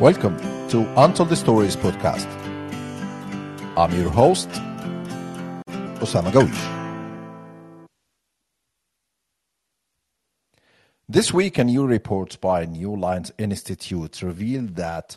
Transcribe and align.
Welcome 0.00 0.36
to 0.68 0.86
Untold 1.00 1.34
Stories 1.38 1.74
podcast. 1.74 2.26
I'm 3.78 3.98
your 3.98 4.10
host, 4.10 4.50
Osama 6.02 6.30
Gawish. 6.32 7.88
This 11.08 11.32
week, 11.32 11.56
a 11.56 11.64
new 11.64 11.86
report 11.86 12.38
by 12.42 12.66
New 12.66 12.94
Lines 12.94 13.32
Institute 13.38 14.20
revealed 14.20 14.76
that 14.76 15.16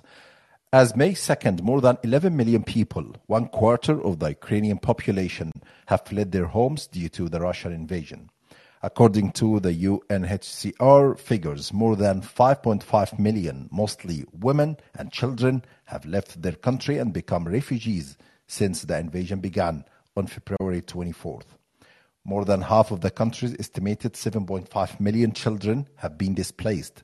as 0.72 0.96
May 0.96 1.12
2nd, 1.12 1.62
more 1.62 1.82
than 1.82 1.98
11 2.02 2.38
million 2.38 2.64
people, 2.64 3.18
one 3.26 3.50
quarter 3.50 4.02
of 4.02 4.20
the 4.20 4.30
Ukrainian 4.30 4.78
population, 4.78 5.52
have 5.88 6.06
fled 6.06 6.32
their 6.32 6.46
homes 6.46 6.88
due 6.88 7.10
to 7.10 7.28
the 7.28 7.42
Russian 7.42 7.74
invasion. 7.74 8.30
According 8.82 9.34
to 9.34 9.60
the 9.60 9.74
UNHCR 9.74 11.20
figures, 11.20 11.74
more 11.74 11.98
than 11.98 12.22
5.5 12.22 13.20
million, 13.20 13.68
mostly 13.74 14.24
women 14.32 14.78
and 14.96 15.12
children, 15.12 15.66
have 15.84 16.06
left 16.06 16.42
their 16.42 16.54
country 16.54 16.98
and 16.98 17.12
become 17.12 17.46
refugees 17.46 18.18
since 18.48 18.84
the 18.84 18.98
invasion 18.98 19.42
began 19.42 19.84
on 20.16 20.28
February 20.28 20.82
24th. 20.82 21.58
More 22.24 22.46
than 22.46 22.62
half 22.62 22.92
of 22.92 23.02
the 23.02 23.12
country's 23.12 23.54
estimated 23.60 24.14
7.5 24.14 25.00
million 25.02 25.34
children 25.34 25.90
have 25.98 26.18
been 26.18 26.34
displaced. 26.34 27.04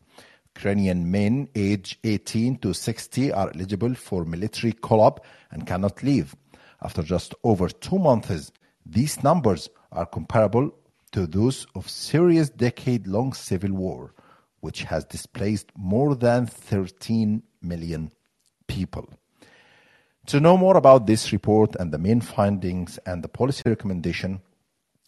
Ukrainian 0.55 1.11
men 1.11 1.49
aged 1.55 1.97
18 2.05 2.59
to 2.59 2.73
60 2.73 3.33
are 3.33 3.51
eligible 3.53 3.95
for 3.95 4.23
military 4.23 4.71
call-up 4.71 5.25
and 5.51 5.67
cannot 5.67 6.01
leave. 6.03 6.37
After 6.81 7.03
just 7.03 7.35
over 7.43 7.67
two 7.67 7.99
months, 7.99 8.53
these 8.85 9.21
numbers 9.23 9.69
are 9.91 10.05
comparable 10.05 10.71
to 11.15 11.25
those 11.25 11.65
of 11.75 11.89
Syria's 11.89 12.49
decade-long 12.49 13.31
civil 13.31 13.71
war, 13.71 14.13
which 14.59 14.83
has 14.83 15.05
displaced 15.05 15.71
more 15.77 16.13
than 16.13 16.45
13 16.45 17.41
million 17.61 18.11
people. 18.67 19.07
To 20.25 20.41
know 20.41 20.57
more 20.57 20.75
about 20.75 21.07
this 21.07 21.31
report 21.31 21.73
and 21.77 21.93
the 21.93 21.97
main 21.97 22.19
findings 22.19 22.97
and 23.05 23.23
the 23.23 23.29
policy 23.29 23.63
recommendation, 23.65 24.41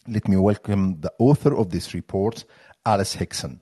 let 0.06 0.26
me 0.26 0.38
welcome 0.38 0.98
the 1.02 1.12
author 1.18 1.54
of 1.54 1.68
this 1.68 1.92
report, 1.92 2.46
Alice 2.86 3.12
Hickson. 3.12 3.60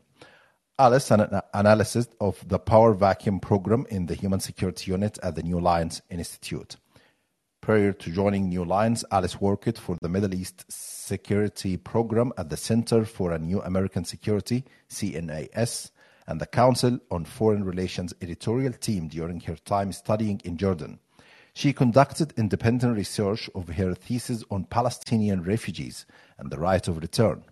Alice, 0.79 1.11
an 1.11 1.41
analyst 1.53 2.15
of 2.21 2.47
the 2.47 2.61
Power 2.61 2.95
Vacuum 2.95 3.41
Program 3.41 3.87
in 3.91 4.07
the 4.07 4.15
Human 4.15 4.39
Security 4.39 4.93
Unit 4.93 5.19
at 5.21 5.35
the 5.35 5.43
New 5.43 5.59
Lines 5.59 6.01
Institute. 6.11 6.77
Prior 7.61 7.93
to 7.93 8.13
joining 8.13 8.49
New 8.49 8.65
Lines, 8.65 9.05
Alice 9.11 9.41
worked 9.41 9.79
for 9.79 9.97
the 10.01 10.09
Middle 10.09 10.33
East 10.33 10.71
Security 11.07 11.77
Program 11.77 12.33
at 12.37 12.51
the 12.51 12.57
Center 12.57 13.05
for 13.05 13.31
a 13.31 13.39
New 13.39 13.63
American 13.63 14.05
Security, 14.05 14.65
CNAS, 14.91 15.93
and 16.27 16.41
the 16.41 16.47
Council 16.47 16.99
on 17.13 17.25
Foreign 17.25 17.63
Relations 17.63 18.13
editorial 18.21 18.73
team 18.73 19.07
during 19.07 19.39
her 19.43 19.55
time 19.55 19.93
studying 19.93 20.41
in 20.45 20.57
Jordan. 20.57 20.99
She 21.55 21.73
conducted 21.73 22.35
independent 22.37 22.97
research 22.97 23.49
of 23.55 23.69
her 23.69 23.95
thesis 23.95 24.43
on 24.51 24.65
Palestinian 24.65 25.45
refugees 25.45 26.07
and 26.39 26.51
the 26.51 26.59
right 26.59 26.89
of 26.89 27.01
return. 27.01 27.45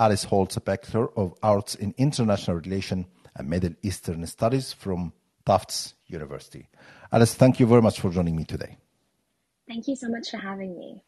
Alice 0.00 0.24
holds 0.24 0.56
a 0.56 0.60
Bachelor 0.60 1.16
of 1.16 1.34
Arts 1.40 1.76
in 1.76 1.94
International 1.98 2.56
Relations 2.56 3.06
and 3.36 3.48
Middle 3.48 3.74
Eastern 3.82 4.26
Studies 4.26 4.72
from 4.72 5.12
Tufts 5.46 5.94
University. 6.08 6.68
Alice, 7.12 7.34
thank 7.34 7.60
you 7.60 7.66
very 7.66 7.80
much 7.80 8.00
for 8.00 8.10
joining 8.10 8.34
me 8.34 8.44
today. 8.44 8.76
Thank 9.68 9.86
you 9.86 9.94
so 9.94 10.08
much 10.08 10.30
for 10.30 10.38
having 10.38 10.76
me. 10.76 11.04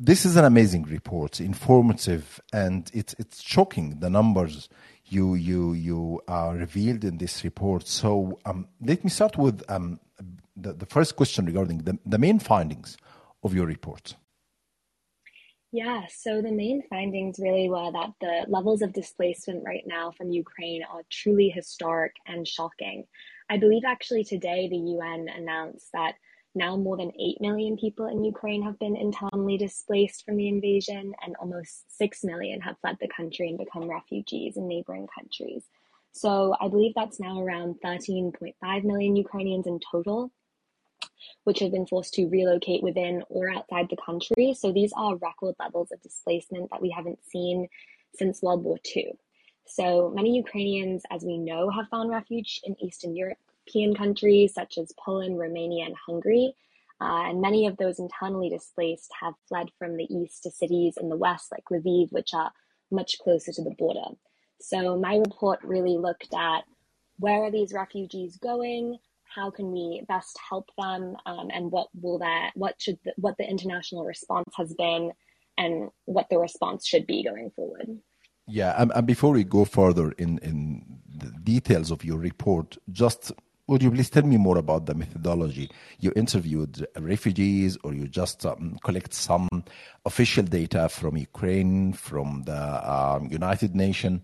This 0.00 0.24
is 0.24 0.36
an 0.36 0.44
amazing 0.44 0.84
report, 0.84 1.40
informative, 1.40 2.40
and 2.52 2.88
it's 2.94 3.14
it's 3.18 3.42
shocking 3.42 3.98
the 3.98 4.08
numbers 4.08 4.68
you 5.06 5.34
you 5.34 5.72
you 5.72 6.20
uh, 6.28 6.52
revealed 6.54 7.02
in 7.02 7.18
this 7.18 7.42
report. 7.42 7.88
So 7.88 8.38
um, 8.44 8.68
let 8.80 9.02
me 9.02 9.10
start 9.10 9.36
with 9.36 9.68
um, 9.68 9.98
the, 10.56 10.72
the 10.72 10.86
first 10.86 11.16
question 11.16 11.46
regarding 11.46 11.78
the, 11.78 11.98
the 12.06 12.18
main 12.18 12.38
findings 12.38 12.96
of 13.42 13.54
your 13.54 13.66
report. 13.66 14.14
Yeah, 15.72 16.02
so 16.08 16.40
the 16.42 16.52
main 16.52 16.82
findings 16.88 17.38
really 17.38 17.68
were 17.68 17.90
that 17.92 18.12
the 18.20 18.46
levels 18.48 18.82
of 18.82 18.92
displacement 18.92 19.64
right 19.66 19.84
now 19.84 20.12
from 20.12 20.30
Ukraine 20.30 20.82
are 20.90 21.02
truly 21.10 21.50
historic 21.50 22.14
and 22.26 22.46
shocking. 22.46 23.04
I 23.50 23.58
believe 23.58 23.82
actually 23.84 24.24
today 24.24 24.68
the 24.68 24.76
UN 24.76 25.26
announced 25.28 25.88
that 25.92 26.14
now 26.58 26.76
more 26.76 26.96
than 26.96 27.12
8 27.18 27.40
million 27.40 27.76
people 27.76 28.06
in 28.06 28.24
Ukraine 28.24 28.62
have 28.62 28.78
been 28.78 28.96
internally 28.96 29.56
displaced 29.56 30.24
from 30.24 30.36
the 30.36 30.48
invasion, 30.48 31.14
and 31.24 31.36
almost 31.36 31.96
6 31.96 32.24
million 32.24 32.60
have 32.60 32.78
fled 32.80 32.98
the 33.00 33.08
country 33.08 33.48
and 33.48 33.56
become 33.56 33.88
refugees 33.88 34.56
in 34.56 34.68
neighboring 34.68 35.06
countries. 35.06 35.64
So 36.12 36.54
I 36.60 36.68
believe 36.68 36.92
that's 36.94 37.20
now 37.20 37.40
around 37.40 37.76
13.5 37.84 38.84
million 38.84 39.16
Ukrainians 39.16 39.66
in 39.66 39.78
total, 39.90 40.30
which 41.44 41.60
have 41.60 41.72
been 41.72 41.86
forced 41.86 42.14
to 42.14 42.28
relocate 42.28 42.82
within 42.82 43.22
or 43.28 43.48
outside 43.50 43.86
the 43.88 43.96
country. 44.04 44.54
So 44.58 44.72
these 44.72 44.92
are 44.96 45.16
record 45.16 45.54
levels 45.58 45.92
of 45.92 46.02
displacement 46.02 46.70
that 46.70 46.82
we 46.82 46.90
haven't 46.90 47.24
seen 47.24 47.68
since 48.14 48.42
World 48.42 48.64
War 48.64 48.78
II. 48.96 49.12
So 49.66 50.10
many 50.14 50.34
Ukrainians, 50.36 51.02
as 51.10 51.24
we 51.24 51.38
know, 51.38 51.70
have 51.70 51.88
found 51.88 52.10
refuge 52.10 52.60
in 52.64 52.74
Eastern 52.82 53.14
Europe 53.14 53.38
European 53.74 53.94
countries 53.94 54.54
such 54.54 54.78
as 54.78 54.92
Poland, 55.04 55.38
Romania, 55.38 55.86
and 55.86 55.94
Hungary. 56.06 56.54
Uh, 57.00 57.28
and 57.28 57.40
many 57.40 57.66
of 57.66 57.76
those 57.76 57.98
internally 57.98 58.48
displaced 58.48 59.10
have 59.20 59.34
fled 59.48 59.68
from 59.78 59.96
the 59.96 60.12
east 60.12 60.42
to 60.42 60.50
cities 60.50 60.94
in 61.00 61.08
the 61.08 61.16
west, 61.16 61.52
like 61.52 61.64
Lviv, 61.70 62.10
which 62.10 62.34
are 62.34 62.50
much 62.90 63.18
closer 63.22 63.52
to 63.52 63.62
the 63.62 63.74
border. 63.78 64.16
So 64.60 64.96
my 64.98 65.16
report 65.16 65.60
really 65.62 65.96
looked 65.96 66.34
at 66.34 66.64
where 67.18 67.44
are 67.44 67.50
these 67.50 67.72
refugees 67.72 68.36
going, 68.36 68.98
how 69.32 69.50
can 69.50 69.70
we 69.70 70.02
best 70.08 70.36
help 70.48 70.70
them, 70.76 71.16
um, 71.26 71.50
and 71.52 71.70
what 71.70 71.88
will 72.00 72.18
that, 72.18 72.50
what 72.54 72.74
should, 72.78 72.98
the, 73.04 73.12
what 73.16 73.36
the 73.38 73.48
international 73.48 74.04
response 74.04 74.52
has 74.56 74.74
been, 74.74 75.12
and 75.56 75.90
what 76.06 76.26
the 76.30 76.38
response 76.38 76.86
should 76.86 77.06
be 77.06 77.22
going 77.22 77.50
forward. 77.50 77.98
Yeah, 78.48 78.74
and, 78.80 78.90
and 78.94 79.06
before 79.06 79.32
we 79.32 79.44
go 79.44 79.64
further 79.64 80.12
in 80.12 80.38
in 80.38 80.82
the 81.18 81.30
details 81.42 81.90
of 81.90 82.04
your 82.04 82.18
report, 82.18 82.78
just 82.90 83.32
would 83.68 83.82
you 83.82 83.90
please 83.90 84.10
tell 84.10 84.24
me 84.24 84.38
more 84.38 84.58
about 84.58 84.86
the 84.86 84.94
methodology? 84.94 85.70
You 86.00 86.12
interviewed 86.16 86.86
refugees, 86.98 87.76
or 87.84 87.92
you 87.94 88.08
just 88.08 88.44
um, 88.46 88.78
collect 88.82 89.12
some 89.12 89.48
official 90.04 90.44
data 90.44 90.88
from 90.88 91.16
Ukraine, 91.16 91.92
from 91.92 92.42
the 92.44 92.90
um, 92.90 93.28
United 93.30 93.76
Nations? 93.76 94.22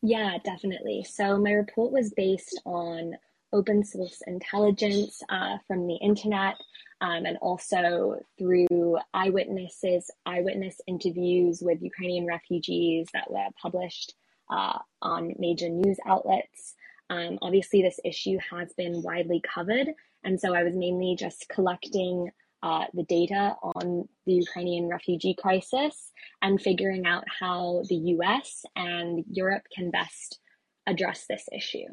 Yeah, 0.00 0.38
definitely. 0.44 1.04
So 1.04 1.38
my 1.38 1.52
report 1.52 1.92
was 1.92 2.12
based 2.16 2.60
on 2.64 3.16
open 3.52 3.84
source 3.84 4.22
intelligence 4.26 5.20
uh, 5.28 5.58
from 5.66 5.86
the 5.86 5.96
internet 5.96 6.56
um, 7.00 7.26
and 7.26 7.36
also 7.38 8.18
through 8.38 8.98
eyewitnesses, 9.12 10.08
eyewitness 10.24 10.80
interviews 10.86 11.60
with 11.60 11.82
Ukrainian 11.82 12.26
refugees 12.26 13.08
that 13.12 13.30
were 13.30 13.48
published 13.60 14.14
uh, 14.50 14.78
on 15.02 15.34
major 15.38 15.68
news 15.68 15.98
outlets. 16.06 16.74
Um, 17.12 17.38
obviously, 17.42 17.82
this 17.82 18.00
issue 18.06 18.38
has 18.50 18.72
been 18.72 19.02
widely 19.02 19.42
covered, 19.42 19.88
and 20.24 20.40
so 20.40 20.54
I 20.54 20.62
was 20.62 20.74
mainly 20.74 21.14
just 21.18 21.46
collecting 21.50 22.30
uh, 22.62 22.86
the 22.94 23.02
data 23.02 23.54
on 23.62 24.08
the 24.24 24.32
Ukrainian 24.32 24.88
refugee 24.88 25.34
crisis 25.34 26.10
and 26.40 26.58
figuring 26.58 27.04
out 27.04 27.24
how 27.40 27.82
the 27.90 27.96
US 28.16 28.64
and 28.76 29.24
Europe 29.30 29.64
can 29.74 29.90
best 29.90 30.38
address 30.86 31.26
this 31.28 31.48
issue. 31.52 31.88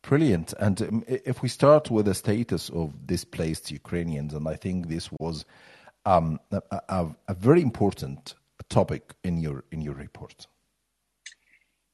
Brilliant. 0.00 0.54
And 0.58 0.80
um, 0.82 1.04
if 1.06 1.42
we 1.42 1.48
start 1.50 1.90
with 1.90 2.06
the 2.06 2.14
status 2.14 2.70
of 2.70 3.06
displaced 3.06 3.70
Ukrainians, 3.70 4.32
and 4.32 4.48
I 4.48 4.56
think 4.56 4.88
this 4.88 5.10
was 5.20 5.44
um, 6.06 6.40
a, 6.50 6.62
a, 6.88 7.06
a 7.28 7.34
very 7.34 7.60
important 7.60 8.34
topic 8.70 9.14
in 9.22 9.36
your 9.36 9.64
in 9.70 9.82
your 9.82 9.94
report. 9.94 10.46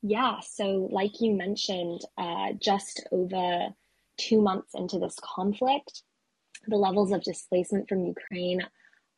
Yeah, 0.02 0.40
so 0.40 0.88
like 0.92 1.20
you 1.20 1.34
mentioned, 1.34 2.02
uh, 2.16 2.52
just 2.60 3.06
over 3.10 3.68
two 4.16 4.40
months 4.40 4.74
into 4.74 4.98
this 4.98 5.16
conflict, 5.22 6.02
the 6.66 6.76
levels 6.76 7.12
of 7.12 7.22
displacement 7.22 7.88
from 7.88 8.06
Ukraine 8.06 8.62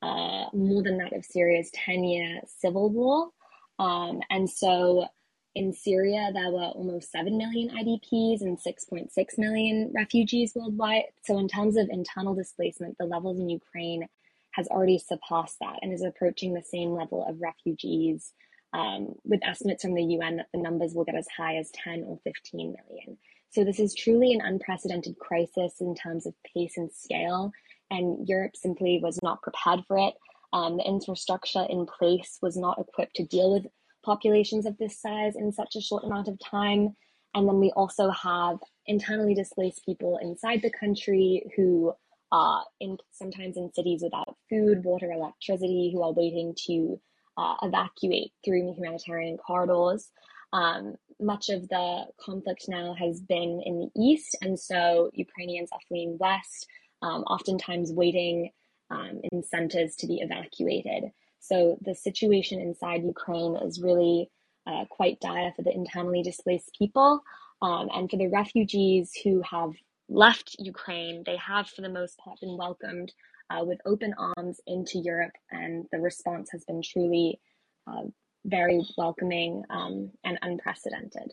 uh, 0.03 0.45
more 0.55 0.83
than 0.83 0.99
that 0.99 1.13
of 1.13 1.25
Syria's 1.25 1.71
10 1.75 2.05
year 2.05 2.41
civil 2.47 2.91
war. 2.91 3.31
Um, 3.79 4.21
and 4.31 4.49
so 4.49 5.07
in 5.55 5.73
Syria, 5.73 6.31
there 6.33 6.51
were 6.51 6.69
almost 6.69 7.11
7 7.11 7.37
million 7.37 7.71
IDPs 7.71 8.41
and 8.41 8.59
6.6 8.59 9.39
million 9.39 9.91
refugees 9.95 10.53
worldwide. 10.55 11.05
So, 11.25 11.39
in 11.39 11.49
terms 11.49 11.77
of 11.77 11.89
internal 11.91 12.35
displacement, 12.35 12.97
the 12.99 13.05
levels 13.05 13.41
in 13.41 13.49
Ukraine 13.49 14.07
has 14.53 14.69
already 14.69 14.99
surpassed 14.99 15.57
that 15.61 15.79
and 15.83 15.93
is 15.93 16.03
approaching 16.03 16.55
the 16.55 16.63
same 16.63 16.93
level 16.93 17.27
of 17.27 17.41
refugees 17.41 18.33
um, 18.73 19.15
with 19.25 19.41
estimates 19.45 19.83
from 19.83 19.95
the 19.95 20.03
UN 20.03 20.37
that 20.37 20.49
the 20.53 20.61
numbers 20.61 20.95
will 20.95 21.05
get 21.05 21.17
as 21.17 21.27
high 21.37 21.57
as 21.57 21.71
10 21.73 22.05
or 22.05 22.19
15 22.25 22.75
million. 22.75 23.19
So 23.51 23.65
this 23.65 23.81
is 23.81 23.95
truly 23.95 24.33
an 24.33 24.41
unprecedented 24.43 25.19
crisis 25.19 25.81
in 25.81 25.95
terms 25.95 26.27
of 26.27 26.35
pace 26.55 26.77
and 26.77 26.91
scale, 26.93 27.53
and 27.91 28.29
Europe 28.29 28.57
simply 28.57 29.01
was 29.03 29.19
not 29.23 29.43
prepared 29.43 29.81
for 29.89 29.99
it. 29.99 30.15
Um, 30.53 30.77
the 30.77 30.87
infrastructure 30.87 31.67
in 31.69 31.87
place 31.87 32.39
was 32.43 32.57
not 32.57 32.79
equipped 32.79 33.17
to 33.17 33.27
deal 33.27 33.53
with 33.53 33.67
populations 34.05 34.67
of 34.67 34.79
this 34.79 35.01
size 35.01 35.35
in 35.37 35.53
such 35.53 35.77
a 35.77 35.81
short 35.81 36.05
amount 36.05 36.29
of 36.29 36.39
time. 36.39 36.97
And 37.35 37.49
then 37.49 37.61
we 37.61 37.71
also 37.77 38.11
have 38.11 38.59
internally 38.87 39.35
displaced 39.35 39.85
people 39.85 40.19
inside 40.21 40.63
the 40.63 40.73
country 40.73 41.45
who 41.57 41.93
are 42.33 42.65
in 42.81 42.97
sometimes 43.11 43.57
in 43.57 43.73
cities 43.73 44.03
without 44.03 44.37
food, 44.49 44.85
water, 44.85 45.11
electricity, 45.13 45.91
who 45.93 46.03
are 46.03 46.13
waiting 46.13 46.55
to 46.67 47.01
uh, 47.41 47.55
evacuate 47.63 48.33
through 48.45 48.75
humanitarian 48.75 49.37
corridors. 49.39 50.11
Um, 50.53 50.97
much 51.21 51.49
of 51.49 51.69
the 51.69 52.05
conflict 52.21 52.65
now 52.69 52.95
has 52.95 53.21
been 53.21 53.63
in 53.65 53.75
the 53.81 53.91
east, 53.97 54.37
and 54.43 54.59
so 54.59 55.11
Ukrainians 55.15 55.71
are 55.73 55.87
fleeing 55.89 56.19
west, 56.19 56.67
um, 57.03 57.23
oftentimes 57.23 57.93
waiting 57.93 58.51
um, 58.91 59.21
in 59.33 59.43
centers 59.43 59.97
to 59.97 60.07
be 60.07 60.19
evacuated. 60.21 61.05
So 61.39 61.79
the 61.81 61.95
situation 61.95 62.61
inside 62.61 63.03
Ukraine 63.05 63.57
is 63.57 63.81
really 63.81 64.31
uh, 64.67 64.85
quite 64.91 65.21
dire 65.21 65.53
for 65.57 65.63
the 65.63 65.73
internally 65.73 66.23
displaced 66.23 66.77
people. 66.79 67.21
Um, 67.63 67.89
and 67.95 68.11
for 68.11 68.19
the 68.19 68.29
refugees 68.29 69.13
who 69.23 69.43
have 69.43 69.73
left 70.09 70.57
Ukraine, 70.59 71.23
they 71.25 71.37
have, 71.37 71.69
for 71.69 71.83
the 71.83 71.89
most 72.01 72.19
part, 72.19 72.41
been 72.41 72.57
welcomed 72.59 73.13
uh, 73.51 73.65
with 73.65 73.81
open 73.85 74.15
arms 74.37 74.61
into 74.67 74.99
Europe, 74.99 75.33
and 75.51 75.87
the 75.93 75.99
response 75.99 76.51
has 76.53 76.65
been 76.65 76.83
truly 76.83 77.41
uh, 77.87 78.05
very 78.45 78.81
welcoming 78.97 79.65
um, 79.71 80.11
and 80.25 80.39
unprecedented. 80.43 81.31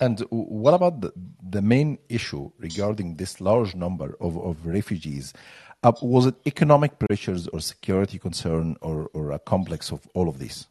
And 0.00 0.20
what 0.30 0.74
about 0.74 1.00
the, 1.00 1.12
the 1.50 1.60
main 1.60 1.98
issue 2.08 2.50
regarding 2.58 3.16
this 3.16 3.40
large 3.40 3.74
number 3.74 4.16
of, 4.20 4.38
of 4.38 4.64
refugees? 4.64 5.32
Uh, 5.82 5.92
was 6.02 6.26
it 6.26 6.36
economic 6.46 6.98
pressures 6.98 7.48
or 7.48 7.60
security 7.60 8.18
concern 8.18 8.76
or, 8.80 9.10
or 9.12 9.32
a 9.32 9.38
complex 9.40 9.90
of 9.90 10.06
all 10.14 10.28
of 10.28 10.38
these? 10.38 10.68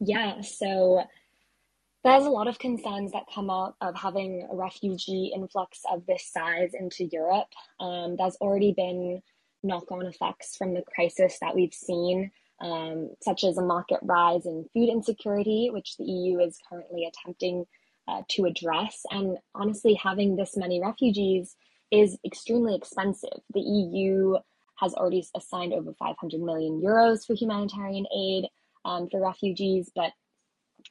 Yeah, 0.00 0.40
so 0.40 1.04
there's 2.06 2.24
a 2.24 2.30
lot 2.30 2.46
of 2.46 2.60
concerns 2.60 3.10
that 3.10 3.24
come 3.34 3.50
out 3.50 3.74
of 3.80 3.96
having 3.96 4.46
a 4.48 4.54
refugee 4.54 5.32
influx 5.34 5.80
of 5.92 6.06
this 6.06 6.24
size 6.24 6.70
into 6.72 7.04
Europe. 7.06 7.48
Um, 7.80 8.14
there's 8.16 8.36
already 8.36 8.72
been 8.72 9.22
knock 9.64 9.90
on 9.90 10.06
effects 10.06 10.56
from 10.56 10.72
the 10.72 10.82
crisis 10.82 11.38
that 11.40 11.56
we've 11.56 11.74
seen, 11.74 12.30
um, 12.60 13.10
such 13.20 13.42
as 13.42 13.58
a 13.58 13.62
market 13.62 13.98
rise 14.02 14.46
in 14.46 14.66
food 14.72 14.88
insecurity, 14.88 15.68
which 15.72 15.96
the 15.96 16.04
EU 16.04 16.38
is 16.38 16.60
currently 16.68 17.06
attempting 17.06 17.64
uh, 18.06 18.22
to 18.28 18.44
address. 18.44 19.02
And 19.10 19.38
honestly, 19.56 19.94
having 19.94 20.36
this 20.36 20.56
many 20.56 20.80
refugees 20.80 21.56
is 21.90 22.16
extremely 22.24 22.76
expensive. 22.76 23.40
The 23.52 23.60
EU 23.60 24.36
has 24.76 24.94
already 24.94 25.26
assigned 25.34 25.72
over 25.72 25.92
500 25.98 26.40
million 26.40 26.80
euros 26.80 27.26
for 27.26 27.34
humanitarian 27.34 28.06
aid 28.16 28.44
um, 28.84 29.08
for 29.10 29.20
refugees, 29.20 29.90
but 29.92 30.12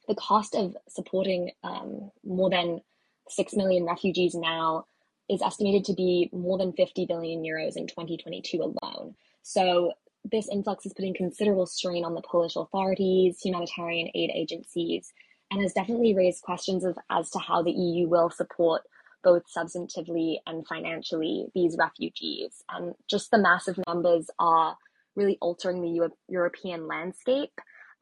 the 0.08 0.14
cost 0.14 0.54
of 0.54 0.76
supporting 0.88 1.50
um, 1.64 2.10
more 2.24 2.50
than 2.50 2.80
6 3.28 3.54
million 3.54 3.84
refugees 3.84 4.34
now 4.34 4.86
is 5.28 5.42
estimated 5.42 5.84
to 5.84 5.94
be 5.94 6.30
more 6.32 6.58
than 6.58 6.72
50 6.72 7.06
billion 7.06 7.42
euros 7.42 7.76
in 7.76 7.86
2022 7.86 8.58
alone. 8.58 9.14
So 9.42 9.92
this 10.30 10.48
influx 10.48 10.86
is 10.86 10.92
putting 10.92 11.14
considerable 11.14 11.66
strain 11.66 12.04
on 12.04 12.14
the 12.14 12.22
Polish 12.22 12.56
authorities, 12.56 13.40
humanitarian 13.42 14.08
aid 14.14 14.30
agencies, 14.34 15.12
and 15.50 15.62
has 15.62 15.72
definitely 15.72 16.14
raised 16.14 16.42
questions 16.42 16.84
of 16.84 16.98
as 17.10 17.30
to 17.30 17.38
how 17.38 17.62
the 17.62 17.72
EU 17.72 18.08
will 18.08 18.30
support 18.30 18.82
both 19.22 19.42
substantively 19.56 20.36
and 20.46 20.66
financially 20.66 21.46
these 21.54 21.76
refugees. 21.78 22.62
And 22.70 22.94
just 23.08 23.30
the 23.30 23.38
massive 23.38 23.78
numbers 23.86 24.30
are 24.38 24.76
really 25.16 25.38
altering 25.40 25.82
the 25.82 25.88
Euro- 25.88 26.16
European 26.28 26.86
landscape 26.86 27.52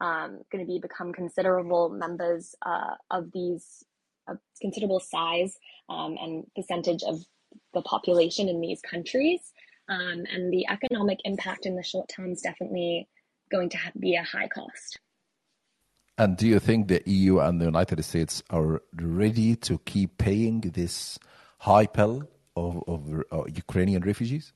um, 0.01 0.41
going 0.51 0.63
to 0.63 0.67
be 0.67 0.79
become 0.79 1.13
considerable 1.13 1.89
members 1.89 2.55
uh, 2.65 2.95
of 3.09 3.31
these 3.31 3.83
considerable 4.61 4.99
size 4.99 5.57
um, 5.89 6.15
and 6.19 6.45
percentage 6.55 7.03
of 7.03 7.19
the 7.73 7.81
population 7.81 8.49
in 8.49 8.61
these 8.61 8.81
countries. 8.81 9.39
Um, 9.87 10.25
and 10.31 10.51
the 10.51 10.65
economic 10.67 11.19
impact 11.25 11.65
in 11.65 11.75
the 11.75 11.83
short 11.83 12.09
term 12.09 12.31
is 12.31 12.41
definitely 12.41 13.07
going 13.51 13.69
to 13.69 13.77
be 13.99 14.15
a 14.15 14.23
high 14.23 14.47
cost. 14.47 14.99
And 16.17 16.37
do 16.37 16.47
you 16.47 16.59
think 16.59 16.87
the 16.87 17.01
EU 17.05 17.39
and 17.39 17.59
the 17.59 17.65
United 17.65 18.03
States 18.03 18.41
are 18.49 18.81
ready 18.95 19.55
to 19.57 19.77
keep 19.79 20.17
paying 20.17 20.61
this 20.61 21.19
high 21.59 21.85
bill 21.85 22.23
of, 22.55 22.81
of 22.87 23.23
uh, 23.31 23.43
Ukrainian 23.47 24.01
refugees? 24.01 24.53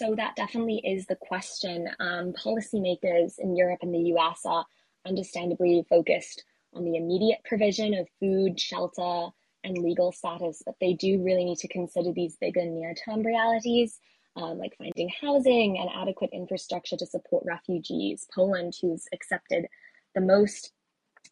So 0.00 0.14
that 0.14 0.34
definitely 0.34 0.78
is 0.78 1.04
the 1.04 1.16
question. 1.16 1.86
Um, 2.00 2.32
policymakers 2.32 3.34
in 3.38 3.54
Europe 3.54 3.80
and 3.82 3.92
the 3.92 4.14
US 4.14 4.40
are 4.46 4.64
understandably 5.06 5.84
focused 5.90 6.42
on 6.72 6.84
the 6.84 6.96
immediate 6.96 7.40
provision 7.44 7.92
of 7.92 8.08
food, 8.18 8.58
shelter, 8.58 9.28
and 9.62 9.76
legal 9.76 10.10
status, 10.10 10.62
but 10.64 10.76
they 10.80 10.94
do 10.94 11.22
really 11.22 11.44
need 11.44 11.58
to 11.58 11.68
consider 11.68 12.12
these 12.12 12.36
bigger 12.36 12.64
near 12.64 12.94
term 12.94 13.20
realities, 13.20 14.00
um, 14.36 14.56
like 14.56 14.74
finding 14.78 15.10
housing 15.20 15.78
and 15.78 15.90
adequate 15.94 16.30
infrastructure 16.32 16.96
to 16.96 17.04
support 17.04 17.44
refugees. 17.46 18.26
Poland, 18.34 18.72
who's 18.80 19.04
accepted 19.12 19.66
the 20.14 20.22
most 20.22 20.72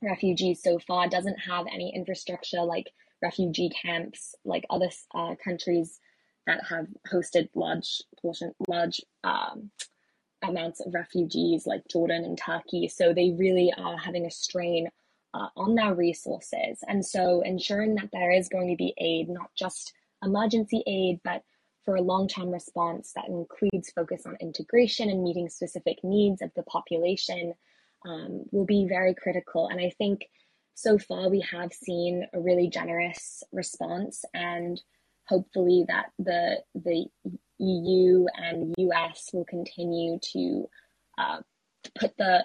refugees 0.03 0.63
so 0.63 0.79
far, 0.79 1.09
doesn't 1.09 1.39
have 1.39 1.65
any 1.73 1.95
infrastructure 1.97 2.63
like 2.65 2.91
refugee 3.23 3.71
camps 3.71 4.35
like 4.45 4.67
other 4.69 4.91
uh, 5.15 5.37
countries 5.43 6.01
that 6.49 6.65
have 6.65 6.87
hosted 7.13 7.51
large 7.55 8.03
portion, 8.23 8.55
large 8.67 9.03
um, 9.23 9.71
amounts 10.43 10.81
of 10.81 10.95
refugees 10.95 11.67
like 11.67 11.87
Jordan 11.89 12.25
and 12.25 12.39
Turkey. 12.39 12.89
So 12.89 13.13
they 13.13 13.33
really 13.33 13.71
are 13.77 13.99
having 13.99 14.25
a 14.25 14.31
strain 14.31 14.89
uh, 15.35 15.49
on 15.59 15.75
their 15.75 15.95
resources. 15.95 16.79
And 16.89 17.05
so 17.05 17.43
ensuring 17.43 17.97
that 17.97 18.09
there 18.15 18.33
is 18.33 18.49
going 18.49 18.69
to 18.71 18.77
be 18.77 18.95
aid, 18.97 19.29
not 19.29 19.51
just 19.55 19.93
emergency 20.25 20.83
aid, 20.87 21.21
but 21.23 21.43
for 21.85 21.97
a 21.97 22.01
long 22.01 22.27
term 22.27 22.51
response 22.51 23.13
that 23.15 23.29
includes 23.29 23.91
focus 23.91 24.23
on 24.25 24.39
integration 24.41 25.11
and 25.11 25.23
meeting 25.23 25.51
specific 25.51 25.99
needs 26.03 26.41
of 26.41 26.51
the 26.57 26.63
population 26.63 27.53
um, 28.07 28.45
will 28.53 28.65
be 28.65 28.87
very 28.89 29.15
critical. 29.15 29.69
And 29.69 29.81
I 29.81 29.91
think 29.99 30.31
so 30.75 30.97
far 30.97 31.29
we 31.29 31.45
have 31.53 31.75
seen 31.75 32.27
a 32.33 32.41
really 32.41 32.69
generous 32.69 33.43
response 33.53 34.25
and 34.33 34.81
hopefully 35.29 35.85
that 35.89 36.07
the 36.19 36.63
the 36.75 37.07
EU 37.59 38.27
and 38.37 38.75
US 38.79 39.31
will 39.33 39.45
continue 39.45 40.19
to 40.33 40.69
uh, 41.19 41.41
put 41.99 42.17
the 42.17 42.45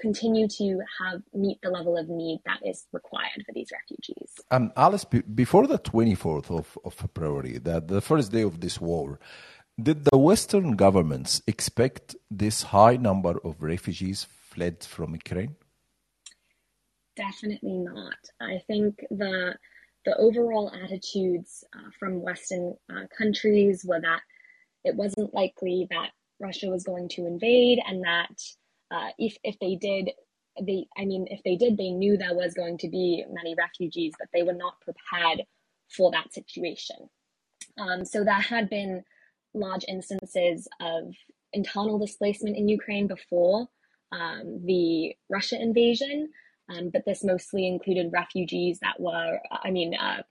continue 0.00 0.46
to 0.46 0.80
have 1.00 1.20
meet 1.34 1.58
the 1.62 1.70
level 1.70 1.96
of 1.98 2.08
need 2.08 2.40
that 2.46 2.60
is 2.64 2.86
required 2.92 3.42
for 3.44 3.52
these 3.52 3.68
refugees. 3.72 4.30
Um, 4.52 4.72
Alice, 4.76 5.04
b- 5.04 5.22
before 5.22 5.66
the 5.66 5.78
24th 5.78 6.50
of, 6.50 6.78
of 6.84 6.94
February, 6.94 7.58
that 7.58 7.88
the 7.88 8.00
first 8.00 8.30
day 8.30 8.42
of 8.42 8.60
this 8.60 8.80
war, 8.80 9.18
did 9.80 10.04
the 10.04 10.16
Western 10.16 10.76
governments 10.76 11.42
expect 11.46 12.14
this 12.30 12.62
high 12.62 12.96
number 12.96 13.38
of 13.44 13.60
refugees 13.60 14.26
fled 14.50 14.84
from 14.84 15.14
Ukraine? 15.14 15.56
Definitely 17.16 17.78
not. 17.78 18.20
I 18.40 18.62
think 18.68 19.04
the 19.10 19.56
the 20.08 20.16
overall 20.16 20.72
attitudes 20.82 21.64
uh, 21.76 21.90
from 22.00 22.22
Western 22.22 22.74
uh, 22.90 23.04
countries 23.16 23.84
were 23.84 24.00
that 24.00 24.22
it 24.82 24.94
wasn't 24.94 25.34
likely 25.34 25.86
that 25.90 26.12
Russia 26.40 26.68
was 26.68 26.82
going 26.82 27.10
to 27.10 27.26
invade, 27.26 27.78
and 27.86 28.02
that 28.02 28.36
uh, 28.90 29.10
if 29.18 29.36
if 29.44 29.58
they 29.60 29.76
did, 29.76 30.10
they 30.62 30.86
I 30.96 31.04
mean, 31.04 31.26
if 31.30 31.42
they 31.44 31.56
did, 31.56 31.76
they 31.76 31.90
knew 31.90 32.16
there 32.16 32.34
was 32.34 32.54
going 32.54 32.78
to 32.78 32.88
be 32.88 33.22
many 33.30 33.54
refugees, 33.54 34.14
but 34.18 34.28
they 34.32 34.42
were 34.42 34.54
not 34.54 34.80
prepared 34.80 35.42
for 35.94 36.10
that 36.12 36.32
situation. 36.32 36.96
Um, 37.78 38.06
so 38.06 38.24
there 38.24 38.32
had 38.34 38.70
been 38.70 39.04
large 39.52 39.84
instances 39.88 40.66
of 40.80 41.12
internal 41.52 41.98
displacement 41.98 42.56
in 42.56 42.66
Ukraine 42.66 43.08
before 43.08 43.68
um, 44.12 44.62
the 44.64 45.14
Russia 45.28 45.60
invasion. 45.60 46.30
Um, 46.68 46.90
but 46.90 47.04
this 47.06 47.24
mostly 47.24 47.66
included 47.66 48.12
refugees 48.12 48.78
that 48.80 49.00
were, 49.00 49.38
I 49.50 49.70
mean, 49.70 49.94
uh, 49.94 50.22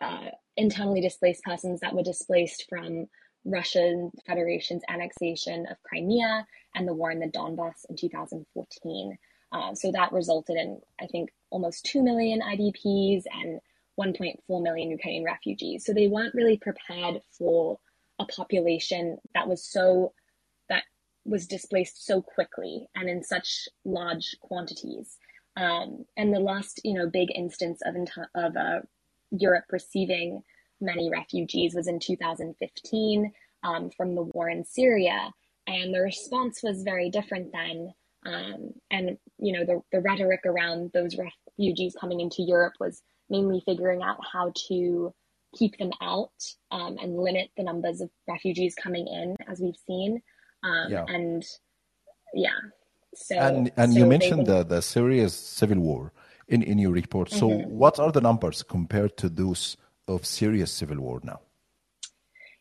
uh, 0.00 0.30
internally 0.56 1.00
displaced 1.00 1.42
persons 1.42 1.80
that 1.80 1.94
were 1.94 2.02
displaced 2.02 2.66
from 2.68 3.06
Russian 3.44 4.10
Federation's 4.26 4.82
annexation 4.88 5.66
of 5.70 5.82
Crimea 5.82 6.46
and 6.74 6.86
the 6.86 6.94
war 6.94 7.10
in 7.10 7.20
the 7.20 7.26
Donbass 7.26 7.84
in 7.88 7.96
2014. 7.96 9.18
Uh, 9.52 9.74
so 9.74 9.92
that 9.92 10.12
resulted 10.12 10.56
in, 10.56 10.80
I 11.00 11.06
think, 11.06 11.30
almost 11.50 11.86
2 11.86 12.02
million 12.02 12.40
IDPs 12.40 13.22
and 13.32 13.60
1.4 13.98 14.62
million 14.62 14.90
Ukrainian 14.90 15.24
refugees. 15.24 15.84
So 15.84 15.92
they 15.92 16.08
weren't 16.08 16.34
really 16.34 16.58
prepared 16.58 17.22
for 17.38 17.78
a 18.18 18.26
population 18.26 19.18
that 19.34 19.48
was 19.48 19.64
so 19.64 20.12
that 20.68 20.84
was 21.24 21.46
displaced 21.46 22.04
so 22.04 22.22
quickly 22.22 22.88
and 22.94 23.08
in 23.08 23.22
such 23.22 23.68
large 23.84 24.36
quantities. 24.40 25.16
Um, 25.56 26.04
and 26.16 26.32
the 26.32 26.40
last, 26.40 26.80
you 26.84 26.94
know, 26.94 27.08
big 27.08 27.28
instance 27.34 27.80
of 27.84 27.96
of 28.34 28.56
uh, 28.56 28.80
Europe 29.30 29.64
receiving 29.70 30.42
many 30.80 31.10
refugees 31.10 31.74
was 31.74 31.88
in 31.88 31.98
2015 31.98 33.32
um, 33.62 33.90
from 33.96 34.14
the 34.14 34.22
war 34.22 34.48
in 34.50 34.64
Syria, 34.64 35.30
and 35.66 35.94
the 35.94 36.00
response 36.00 36.62
was 36.62 36.82
very 36.82 37.10
different 37.10 37.52
then. 37.52 37.92
Um, 38.24 38.72
and 38.90 39.16
you 39.38 39.52
know, 39.52 39.64
the 39.64 39.80
the 39.92 40.00
rhetoric 40.00 40.40
around 40.44 40.90
those 40.92 41.16
refugees 41.16 41.96
coming 42.00 42.20
into 42.20 42.42
Europe 42.42 42.74
was 42.78 43.02
mainly 43.30 43.62
figuring 43.64 44.02
out 44.02 44.18
how 44.32 44.52
to 44.68 45.12
keep 45.56 45.78
them 45.78 45.90
out 46.02 46.32
um, 46.70 46.96
and 47.00 47.16
limit 47.16 47.50
the 47.56 47.62
numbers 47.62 48.00
of 48.00 48.10
refugees 48.28 48.74
coming 48.74 49.06
in, 49.08 49.36
as 49.50 49.60
we've 49.60 49.78
seen. 49.86 50.20
Um, 50.62 50.90
yeah. 50.90 51.04
And 51.08 51.44
yeah. 52.34 52.50
So, 53.16 53.34
and 53.36 53.72
and 53.76 53.92
so 53.92 53.98
you 53.98 54.06
mentioned 54.06 54.46
the, 54.46 54.62
the 54.62 54.80
Syria's 54.82 55.34
civil 55.34 55.80
war 55.80 56.12
in, 56.48 56.62
in 56.62 56.78
your 56.78 56.92
report. 56.92 57.30
So, 57.30 57.48
mm-hmm. 57.48 57.70
what 57.70 57.98
are 57.98 58.12
the 58.12 58.20
numbers 58.20 58.62
compared 58.62 59.16
to 59.18 59.28
those 59.28 59.76
of 60.06 60.24
Syria's 60.26 60.70
civil 60.70 61.00
war 61.00 61.20
now? 61.24 61.40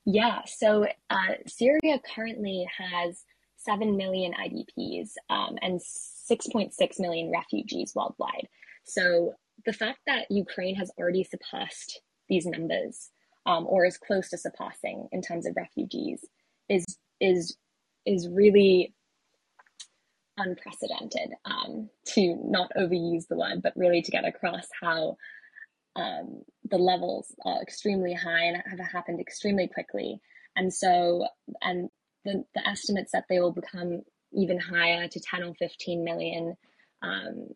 Yeah, 0.06 0.42
so 0.46 0.88
uh, 1.10 1.34
Syria 1.48 2.00
currently 2.16 2.68
has 2.78 3.24
7 3.58 3.98
million 3.98 4.34
IDPs 4.34 5.14
um, 5.30 5.58
and 5.62 5.80
6.6 5.80 7.00
million 7.00 7.32
refugees 7.32 7.94
worldwide. 7.96 8.48
So 8.84 9.34
the 9.66 9.74
fact 9.74 10.00
that 10.06 10.30
Ukraine 10.30 10.76
has 10.76 10.92
already 10.98 11.24
surpassed 11.24 12.02
these 12.30 12.46
numbers 12.46 13.10
um, 13.48 13.66
or 13.68 13.86
is 13.86 13.98
close 13.98 14.30
to 14.30 14.38
surpassing 14.38 15.08
in 15.12 15.22
terms 15.22 15.46
of 15.48 15.56
refugees 15.56 16.26
is 16.70 16.86
is 17.20 17.58
is 18.06 18.28
really 18.30 18.94
unprecedented 20.38 21.34
um, 21.46 21.90
to 22.06 22.38
not 22.44 22.72
overuse 22.78 23.28
the 23.28 23.38
word, 23.38 23.62
but 23.62 23.74
really 23.76 24.02
to 24.02 24.12
get 24.12 24.26
across 24.26 24.68
how 24.82 25.18
um, 25.96 26.42
the 26.70 26.78
levels 26.78 27.34
are 27.46 27.62
extremely 27.62 28.14
high 28.14 28.46
and 28.46 28.62
have 28.70 28.80
happened 28.92 29.20
extremely 29.20 29.68
quickly. 29.68 30.20
And 30.56 30.74
so, 30.74 31.28
and 31.62 31.90
the, 32.26 32.44
the 32.54 32.68
estimates 32.68 33.12
that 33.12 33.26
they 33.30 33.40
will 33.40 33.54
become 33.54 34.02
even 34.34 34.60
higher 34.60 35.08
to 35.08 35.20
10 35.20 35.44
or 35.44 35.54
15 35.56 36.04
million 36.04 36.56
um, 37.02 37.48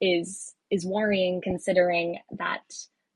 is 0.00 0.54
is 0.70 0.84
worrying 0.84 1.40
considering 1.42 2.18
that 2.38 2.62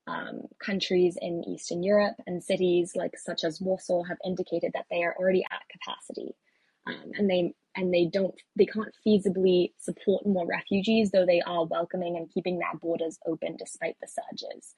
um, 0.07 0.43
countries 0.65 1.19
in 1.21 1.45
Eastern 1.47 1.83
Europe 1.83 2.15
and 2.27 2.43
cities 2.43 2.93
like 2.95 3.19
such 3.19 3.45
as 3.45 3.61
Warsaw 3.61 4.05
have 4.05 4.19
indicated 4.25 4.71
that 4.75 4.87
they 4.91 5.03
are 5.03 5.15
already 5.19 5.45
at 5.51 5.69
capacity, 5.69 6.35
um, 6.87 7.11
and 7.19 7.29
they 7.29 7.53
and 7.77 7.93
they 7.93 8.07
don't 8.07 8.35
they 8.57 8.67
can't 8.67 8.95
feasibly 9.07 9.73
support 9.79 10.27
more 10.27 10.47
refugees, 10.47 11.11
though 11.11 11.27
they 11.27 11.41
are 11.43 11.65
welcoming 11.67 12.17
and 12.17 12.31
keeping 12.33 12.59
their 12.59 12.75
borders 12.81 13.19
open 13.27 13.57
despite 13.57 13.97
the 14.01 14.09
surges. 14.09 14.75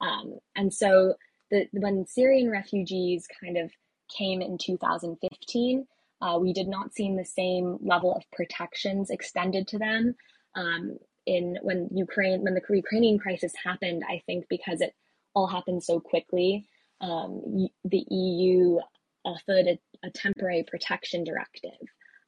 Um, 0.00 0.38
and 0.56 0.72
so 0.72 1.14
the 1.50 1.66
when 1.72 2.06
Syrian 2.06 2.50
refugees 2.50 3.26
kind 3.40 3.56
of 3.56 3.70
came 4.16 4.42
in 4.42 4.58
2015, 4.58 5.86
uh, 6.20 6.38
we 6.38 6.52
did 6.52 6.68
not 6.68 6.94
see 6.94 7.14
the 7.14 7.24
same 7.24 7.78
level 7.80 8.14
of 8.14 8.22
protections 8.32 9.10
extended 9.10 9.66
to 9.68 9.78
them. 9.78 10.14
Um, 10.54 10.98
in 11.26 11.58
when 11.62 11.88
Ukraine 11.92 12.42
when 12.42 12.54
the 12.54 12.62
Ukrainian 12.68 13.18
crisis 13.18 13.52
happened, 13.62 14.02
I 14.08 14.22
think 14.26 14.44
because 14.48 14.80
it 14.80 14.94
all 15.34 15.46
happened 15.46 15.82
so 15.82 15.98
quickly, 15.98 16.68
um, 17.00 17.68
the 17.84 18.04
EU 18.10 18.78
offered 19.24 19.66
a, 19.66 19.78
a 20.04 20.10
temporary 20.10 20.64
protection 20.68 21.24
directive 21.24 21.72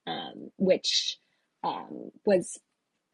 um, 0.06 0.50
which 0.58 1.18
um, 1.64 2.10
was 2.24 2.58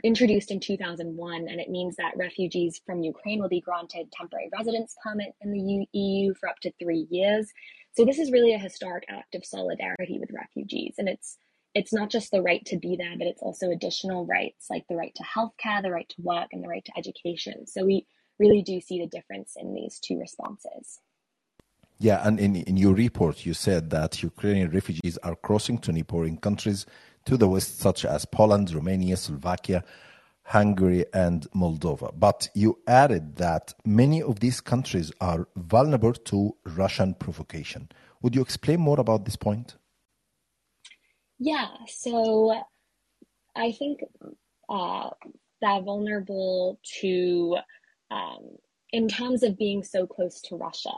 introduced 0.04 0.50
in 0.50 0.60
2001, 0.60 1.48
and 1.48 1.60
it 1.60 1.70
means 1.70 1.96
that 1.96 2.16
refugees 2.16 2.80
from 2.84 3.02
Ukraine 3.02 3.40
will 3.40 3.48
be 3.48 3.60
granted 3.60 4.10
temporary 4.12 4.50
residence 4.56 4.96
permit 5.02 5.34
in 5.40 5.52
the 5.52 5.86
EU 5.92 6.34
for 6.34 6.48
up 6.48 6.58
to 6.62 6.72
three 6.80 7.06
years. 7.10 7.50
So 7.92 8.04
this 8.04 8.18
is 8.18 8.32
really 8.32 8.54
a 8.54 8.58
historic 8.58 9.04
act 9.08 9.34
of 9.34 9.44
solidarity 9.44 10.18
with 10.18 10.30
refugees, 10.32 10.94
and 10.98 11.08
it's 11.08 11.38
it's 11.74 11.92
not 11.92 12.10
just 12.10 12.30
the 12.30 12.42
right 12.42 12.64
to 12.66 12.78
be 12.78 12.96
there, 12.96 13.16
but 13.16 13.26
it's 13.26 13.40
also 13.40 13.70
additional 13.70 14.26
rights 14.26 14.66
like 14.68 14.84
the 14.88 14.96
right 14.96 15.14
to 15.14 15.22
healthcare, 15.22 15.82
the 15.82 15.90
right 15.90 16.08
to 16.10 16.22
work, 16.22 16.48
and 16.52 16.62
the 16.62 16.68
right 16.68 16.84
to 16.84 16.98
education. 16.98 17.66
So 17.66 17.84
we 17.84 18.06
really 18.38 18.62
do 18.62 18.80
see 18.80 19.00
the 19.00 19.06
difference 19.06 19.54
in 19.56 19.72
these 19.72 19.98
two 19.98 20.18
responses. 20.18 21.00
Yeah, 22.02 22.26
and 22.26 22.40
in, 22.40 22.56
in 22.56 22.76
your 22.76 22.94
report, 22.94 23.46
you 23.46 23.54
said 23.54 23.90
that 23.90 24.24
Ukrainian 24.24 24.72
refugees 24.72 25.18
are 25.18 25.36
crossing 25.36 25.78
to 25.82 25.92
neighboring 25.92 26.36
countries 26.36 26.84
to 27.26 27.36
the 27.36 27.46
west, 27.46 27.78
such 27.78 28.04
as 28.04 28.24
Poland, 28.24 28.74
Romania, 28.74 29.16
Slovakia, 29.16 29.84
Hungary, 30.42 31.04
and 31.14 31.48
Moldova. 31.52 32.10
But 32.18 32.48
you 32.56 32.80
added 32.88 33.36
that 33.36 33.74
many 33.84 34.20
of 34.20 34.40
these 34.40 34.60
countries 34.60 35.12
are 35.20 35.46
vulnerable 35.54 36.12
to 36.12 36.56
Russian 36.64 37.14
provocation. 37.14 37.88
Would 38.20 38.34
you 38.34 38.42
explain 38.42 38.80
more 38.80 38.98
about 38.98 39.24
this 39.24 39.36
point? 39.36 39.76
Yeah, 41.38 41.68
so 41.86 42.64
I 43.54 43.70
think 43.70 44.00
uh, 44.68 45.10
they're 45.60 45.82
vulnerable 45.82 46.80
to, 47.00 47.58
um, 48.10 48.56
in 48.90 49.06
terms 49.06 49.44
of 49.44 49.56
being 49.56 49.84
so 49.84 50.04
close 50.04 50.40
to 50.40 50.56
Russia 50.56 50.90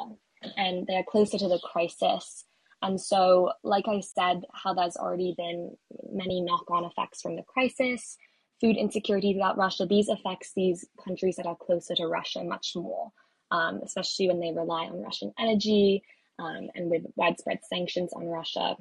and 0.56 0.86
they're 0.86 1.04
closer 1.04 1.38
to 1.38 1.48
the 1.48 1.60
crisis. 1.60 2.44
And 2.82 3.00
so, 3.00 3.52
like 3.62 3.86
I 3.88 4.00
said, 4.00 4.42
how 4.52 4.74
there's 4.74 4.96
already 4.96 5.34
been 5.36 5.76
many 6.12 6.40
knock 6.40 6.70
on 6.70 6.84
effects 6.84 7.22
from 7.22 7.36
the 7.36 7.42
crisis, 7.42 8.18
food 8.60 8.76
insecurity 8.76 9.32
throughout 9.32 9.56
Russia, 9.56 9.86
these 9.86 10.08
affects 10.08 10.52
these 10.54 10.86
countries 11.02 11.36
that 11.36 11.46
are 11.46 11.56
closer 11.56 11.94
to 11.94 12.06
Russia 12.06 12.44
much 12.44 12.72
more, 12.74 13.10
um, 13.50 13.80
especially 13.84 14.28
when 14.28 14.40
they 14.40 14.52
rely 14.52 14.84
on 14.84 15.02
Russian 15.02 15.32
energy 15.38 16.02
um, 16.38 16.68
and 16.74 16.90
with 16.90 17.04
widespread 17.16 17.60
sanctions 17.64 18.12
on 18.12 18.26
Russia. 18.26 18.76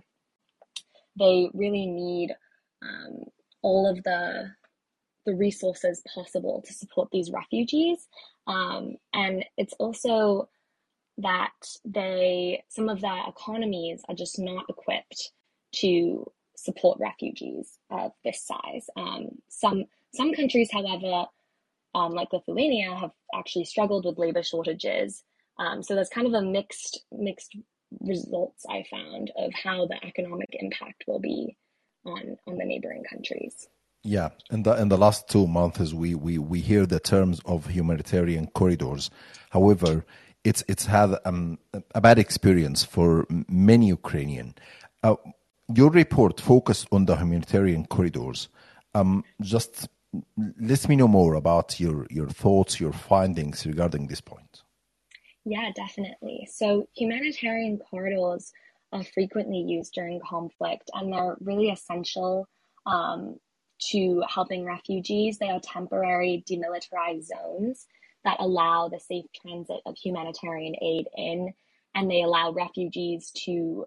They 1.17 1.49
really 1.53 1.85
need 1.85 2.35
um, 2.81 3.23
all 3.61 3.87
of 3.89 4.03
the 4.03 4.51
the 5.25 5.35
resources 5.35 6.01
possible 6.13 6.61
to 6.65 6.73
support 6.73 7.09
these 7.11 7.31
refugees. 7.31 8.07
Um, 8.47 8.95
and 9.13 9.45
it's 9.57 9.73
also 9.79 10.49
that 11.17 11.51
they 11.85 12.63
some 12.69 12.89
of 12.89 13.01
their 13.01 13.23
economies 13.27 14.01
are 14.09 14.15
just 14.15 14.39
not 14.39 14.65
equipped 14.69 15.31
to 15.73 16.25
support 16.55 16.99
refugees 16.99 17.77
of 17.89 18.11
this 18.23 18.45
size. 18.45 18.87
Um, 18.95 19.29
some 19.49 19.85
some 20.13 20.33
countries, 20.33 20.69
however, 20.71 21.25
um, 21.95 22.13
like 22.13 22.33
Lithuania, 22.33 22.95
have 22.95 23.11
actually 23.35 23.65
struggled 23.65 24.05
with 24.05 24.17
labor 24.17 24.43
shortages. 24.43 25.23
Um, 25.59 25.83
so 25.83 25.95
there's 25.95 26.09
kind 26.09 26.27
of 26.27 26.33
a 26.33 26.41
mixed 26.41 27.03
mixed 27.11 27.55
results 28.01 28.65
I 28.67 28.85
found 28.89 29.31
of 29.37 29.53
how 29.53 29.85
the 29.85 30.03
economic 30.03 30.49
impact 30.53 31.03
will 31.07 31.19
be 31.19 31.55
on 32.05 32.37
on 32.47 32.57
the 32.57 32.65
neighboring 32.65 33.03
countries. 33.09 33.67
Yeah, 34.03 34.29
in 34.51 34.63
the 34.63 34.73
in 34.81 34.89
the 34.89 34.97
last 34.97 35.29
two 35.29 35.47
months, 35.47 35.93
we 35.93 36.13
we 36.15 36.37
we 36.37 36.59
hear 36.59 36.85
the 36.85 36.99
terms 36.99 37.39
of 37.45 37.67
humanitarian 37.67 38.47
corridors. 38.47 39.09
However, 39.49 40.05
it's 40.43 40.63
it's 40.67 40.85
had 40.85 41.15
um, 41.25 41.57
a 41.95 42.01
bad 42.01 42.19
experience 42.19 42.83
for 42.83 43.25
many 43.47 43.87
Ukrainian. 43.87 44.55
Uh, 45.01 45.15
your 45.73 45.89
report 45.89 46.39
focused 46.41 46.87
on 46.91 47.05
the 47.05 47.15
humanitarian 47.15 47.85
corridors. 47.85 48.49
Um, 48.93 49.23
just 49.41 49.87
let 50.59 50.87
me 50.87 50.95
know 50.95 51.07
more 51.07 51.35
about 51.35 51.79
your 51.79 52.05
your 52.09 52.27
thoughts, 52.27 52.79
your 52.79 52.93
findings 52.93 53.65
regarding 53.65 54.07
this 54.07 54.21
point. 54.21 54.63
Yeah, 55.45 55.71
definitely. 55.75 56.47
So 56.51 56.87
humanitarian 56.95 57.77
corridors 57.77 58.51
are 58.91 59.03
frequently 59.03 59.59
used 59.59 59.93
during 59.93 60.19
conflict, 60.19 60.89
and 60.93 61.11
they're 61.11 61.35
really 61.41 61.69
essential 61.69 62.47
um, 62.85 63.39
to 63.91 64.23
helping 64.29 64.65
refugees. 64.65 65.37
They 65.37 65.49
are 65.49 65.59
temporary 65.59 66.43
demilitarized 66.49 67.25
zones 67.25 67.87
that 68.23 68.37
allow 68.39 68.89
the 68.89 68.99
safe 68.99 69.25
transit 69.41 69.81
of 69.85 69.95
humanitarian 69.97 70.75
aid 70.81 71.07
in, 71.15 71.53
and 71.95 72.09
they 72.09 72.23
allow 72.23 72.51
refugees 72.51 73.31
to 73.45 73.85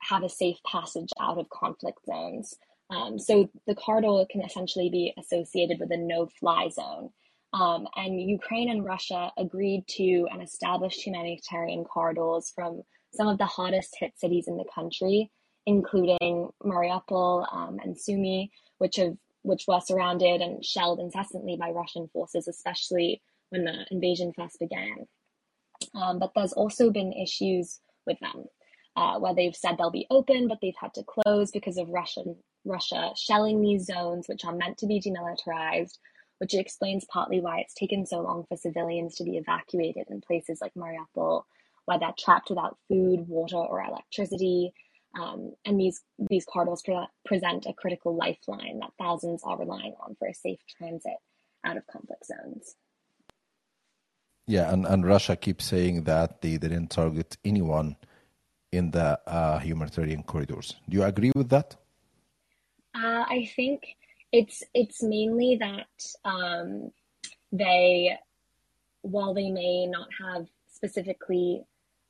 have 0.00 0.22
a 0.22 0.28
safe 0.28 0.58
passage 0.64 1.10
out 1.20 1.38
of 1.38 1.48
conflict 1.50 1.98
zones. 2.04 2.54
Um, 2.90 3.18
so 3.18 3.50
the 3.66 3.74
corridor 3.74 4.24
can 4.30 4.42
essentially 4.42 4.88
be 4.90 5.12
associated 5.18 5.80
with 5.80 5.90
a 5.90 5.96
no 5.96 6.28
fly 6.38 6.68
zone. 6.68 7.10
Um, 7.52 7.86
and 7.96 8.20
Ukraine 8.20 8.70
and 8.70 8.84
Russia 8.84 9.32
agreed 9.38 9.84
to 9.88 10.26
and 10.30 10.42
established 10.42 11.02
humanitarian 11.02 11.84
corridors 11.84 12.52
from 12.54 12.82
some 13.12 13.28
of 13.28 13.38
the 13.38 13.46
hottest 13.46 13.96
hit 13.98 14.12
cities 14.18 14.46
in 14.46 14.56
the 14.56 14.66
country, 14.74 15.30
including 15.64 16.50
Mariupol 16.62 17.52
um, 17.52 17.78
and 17.82 17.96
Sumy, 17.96 18.50
which 18.78 18.96
have 18.96 19.16
which 19.42 19.64
were 19.68 19.80
surrounded 19.80 20.40
and 20.40 20.64
shelled 20.64 20.98
incessantly 20.98 21.56
by 21.56 21.70
Russian 21.70 22.08
forces, 22.08 22.48
especially 22.48 23.22
when 23.56 23.64
the 23.64 23.86
invasion 23.90 24.32
first 24.36 24.58
began. 24.58 25.06
Um, 25.94 26.18
but 26.18 26.32
there's 26.34 26.52
also 26.52 26.90
been 26.90 27.12
issues 27.12 27.80
with 28.06 28.18
them 28.20 28.44
uh, 28.96 29.18
where 29.18 29.34
they've 29.34 29.56
said 29.56 29.76
they'll 29.78 29.90
be 29.90 30.06
open, 30.10 30.48
but 30.48 30.58
they've 30.60 30.74
had 30.80 30.94
to 30.94 31.04
close 31.04 31.50
because 31.50 31.76
of 31.76 31.88
Russian 31.88 32.36
Russia 32.64 33.10
shelling 33.16 33.60
these 33.60 33.86
zones, 33.86 34.26
which 34.28 34.44
are 34.44 34.54
meant 34.54 34.78
to 34.78 34.86
be 34.86 35.00
demilitarized, 35.00 35.98
which 36.38 36.54
explains 36.54 37.06
partly 37.10 37.40
why 37.40 37.58
it's 37.60 37.74
taken 37.74 38.04
so 38.06 38.20
long 38.20 38.44
for 38.48 38.56
civilians 38.56 39.14
to 39.16 39.24
be 39.24 39.36
evacuated 39.36 40.06
in 40.10 40.20
places 40.20 40.58
like 40.60 40.72
Mariupol, 40.74 41.42
where 41.84 41.98
they're 41.98 42.14
trapped 42.18 42.50
without 42.50 42.78
food, 42.88 43.28
water, 43.28 43.56
or 43.56 43.82
electricity. 43.82 44.72
Um, 45.18 45.52
and 45.64 45.78
these 45.80 46.02
these 46.28 46.44
corridors 46.44 46.82
pre- 46.84 47.06
present 47.24 47.64
a 47.66 47.72
critical 47.72 48.16
lifeline 48.16 48.80
that 48.80 48.90
thousands 48.98 49.42
are 49.44 49.58
relying 49.58 49.94
on 50.04 50.14
for 50.18 50.28
a 50.28 50.34
safe 50.34 50.58
transit 50.76 51.16
out 51.64 51.76
of 51.76 51.86
conflict 51.86 52.26
zones. 52.26 52.74
Yeah, 54.46 54.72
and, 54.72 54.86
and 54.86 55.04
Russia 55.04 55.34
keeps 55.34 55.64
saying 55.64 56.04
that 56.04 56.40
they 56.40 56.56
didn't 56.56 56.88
target 56.88 57.36
anyone 57.44 57.96
in 58.70 58.90
the 58.92 59.18
uh, 59.26 59.58
humanitarian 59.58 60.22
corridors. 60.22 60.76
Do 60.88 60.96
you 60.96 61.04
agree 61.04 61.32
with 61.34 61.48
that? 61.48 61.74
Uh, 62.94 63.24
I 63.28 63.50
think 63.56 63.96
it's 64.32 64.62
it's 64.72 65.02
mainly 65.02 65.56
that 65.56 65.88
um, 66.24 66.90
they, 67.52 68.16
while 69.02 69.34
they 69.34 69.50
may 69.50 69.86
not 69.86 70.08
have 70.20 70.46
specifically 70.72 71.64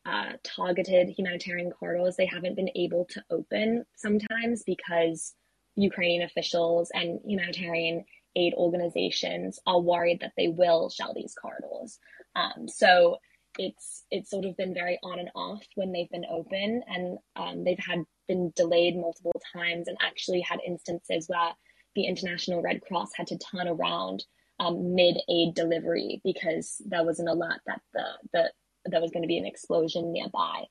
uh, 0.04 0.32
targeted 0.42 1.08
humanitarian 1.08 1.70
corridors, 1.70 2.16
they 2.16 2.26
haven't 2.26 2.54
been 2.54 2.70
able 2.74 3.06
to 3.06 3.22
open 3.30 3.84
sometimes 3.96 4.62
because 4.62 5.34
Ukrainian 5.76 6.22
officials 6.22 6.90
and 6.94 7.20
humanitarian 7.24 8.04
aid 8.36 8.54
organizations 8.54 9.58
are 9.66 9.80
worried 9.80 10.20
that 10.20 10.32
they 10.36 10.48
will 10.48 10.90
shell 10.90 11.12
these 11.14 11.34
corridors. 11.34 11.98
Um, 12.36 12.68
so 12.68 13.16
it's 13.58 14.04
it's 14.10 14.30
sort 14.30 14.44
of 14.44 14.56
been 14.56 14.74
very 14.74 14.98
on 15.02 15.18
and 15.18 15.30
off 15.34 15.64
when 15.74 15.90
they've 15.90 16.10
been 16.10 16.26
open, 16.30 16.82
and 16.86 17.18
um, 17.36 17.64
they've 17.64 17.78
had 17.78 18.04
been 18.28 18.52
delayed 18.54 18.96
multiple 18.96 19.40
times, 19.52 19.88
and 19.88 19.96
actually 20.00 20.40
had 20.40 20.60
instances 20.66 21.26
where 21.28 21.52
the 21.94 22.06
International 22.06 22.62
Red 22.62 22.82
Cross 22.82 23.10
had 23.16 23.26
to 23.28 23.38
turn 23.38 23.66
around 23.66 24.24
um, 24.60 24.94
mid 24.94 25.16
aid 25.28 25.54
delivery 25.54 26.20
because 26.24 26.80
there 26.86 27.04
was 27.04 27.18
an 27.18 27.28
alert 27.28 27.60
that 27.66 27.80
the 27.94 28.04
the 28.32 28.52
there 28.84 29.00
was 29.00 29.10
going 29.10 29.22
to 29.22 29.28
be 29.28 29.38
an 29.38 29.46
explosion 29.46 30.12
nearby. 30.12 30.64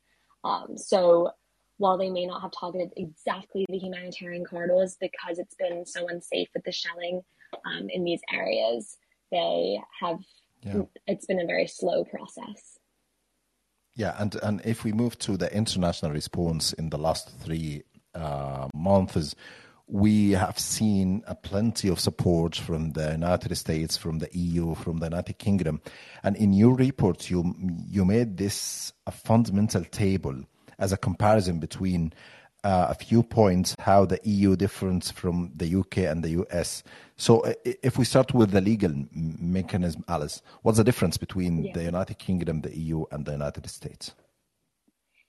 Um, 0.44 0.78
so 0.78 1.32
while 1.78 1.98
they 1.98 2.10
may 2.10 2.26
not 2.26 2.42
have 2.42 2.52
targeted 2.58 2.94
exactly 2.96 3.66
the 3.68 3.78
humanitarian 3.78 4.46
corridors 4.46 4.96
because 5.02 5.40
it's 5.40 5.56
been 5.56 5.86
so 5.86 6.08
unsafe 6.08 6.48
with 6.54 6.64
the 6.64 6.72
shelling 6.72 7.22
um, 7.66 7.90
in 7.90 8.04
these 8.04 8.22
areas, 8.32 8.98
they 9.32 9.80
have. 10.00 10.20
Yeah. 10.66 10.82
It's 11.08 11.26
been 11.28 11.40
a 11.40 11.46
very 11.46 11.68
slow 11.68 12.04
process. 12.04 12.80
Yeah, 13.96 14.16
and 14.20 14.36
and 14.44 14.62
if 14.66 14.84
we 14.84 14.92
move 14.92 15.18
to 15.20 15.38
the 15.38 15.54
international 15.56 16.12
response 16.12 16.74
in 16.74 16.90
the 16.90 16.98
last 16.98 17.30
three 17.40 17.84
uh, 18.14 18.68
months, 18.74 19.36
we 19.88 20.32
have 20.32 20.60
seen 20.60 21.24
a 21.28 21.36
plenty 21.36 21.88
of 21.88 22.00
support 22.00 22.56
from 22.56 22.92
the 22.92 23.12
United 23.12 23.56
States, 23.56 23.96
from 23.96 24.20
the 24.20 24.30
EU, 24.34 24.76
from 24.76 24.98
the 24.98 25.06
United 25.06 25.38
Kingdom, 25.38 25.82
and 26.24 26.36
in 26.36 26.52
your 26.52 26.76
report, 26.76 27.30
you 27.30 27.56
you 27.88 28.04
made 28.04 28.38
this 28.38 28.92
a 29.08 29.12
fundamental 29.12 29.86
table 29.86 30.44
as 30.78 30.92
a 30.92 30.98
comparison 30.98 31.60
between 31.60 32.12
uh, 32.66 32.88
a 32.90 32.96
few 32.96 33.22
points 33.22 33.76
how 33.80 34.06
the 34.06 34.20
EU 34.24 34.56
differs 34.56 35.12
from 35.12 35.52
the 35.56 35.76
UK 35.76 36.00
and 36.00 36.24
the 36.24 36.32
US. 36.42 36.84
So, 37.16 37.44
if 37.64 37.98
we 37.98 38.04
start 38.04 38.34
with 38.34 38.52
the 38.52 38.60
legal 38.60 38.92
mechanism, 39.14 40.04
Alice, 40.08 40.42
what's 40.64 40.80
the 40.80 40.84
difference 40.84 41.16
between 41.16 41.66
yeah. 41.66 41.74
the 41.74 41.84
United 41.84 42.18
Kingdom, 42.18 42.62
the 42.62 42.76
EU, 42.76 43.06
and 43.12 43.24
the 43.24 43.34
United 43.34 43.70
States? 43.70 44.16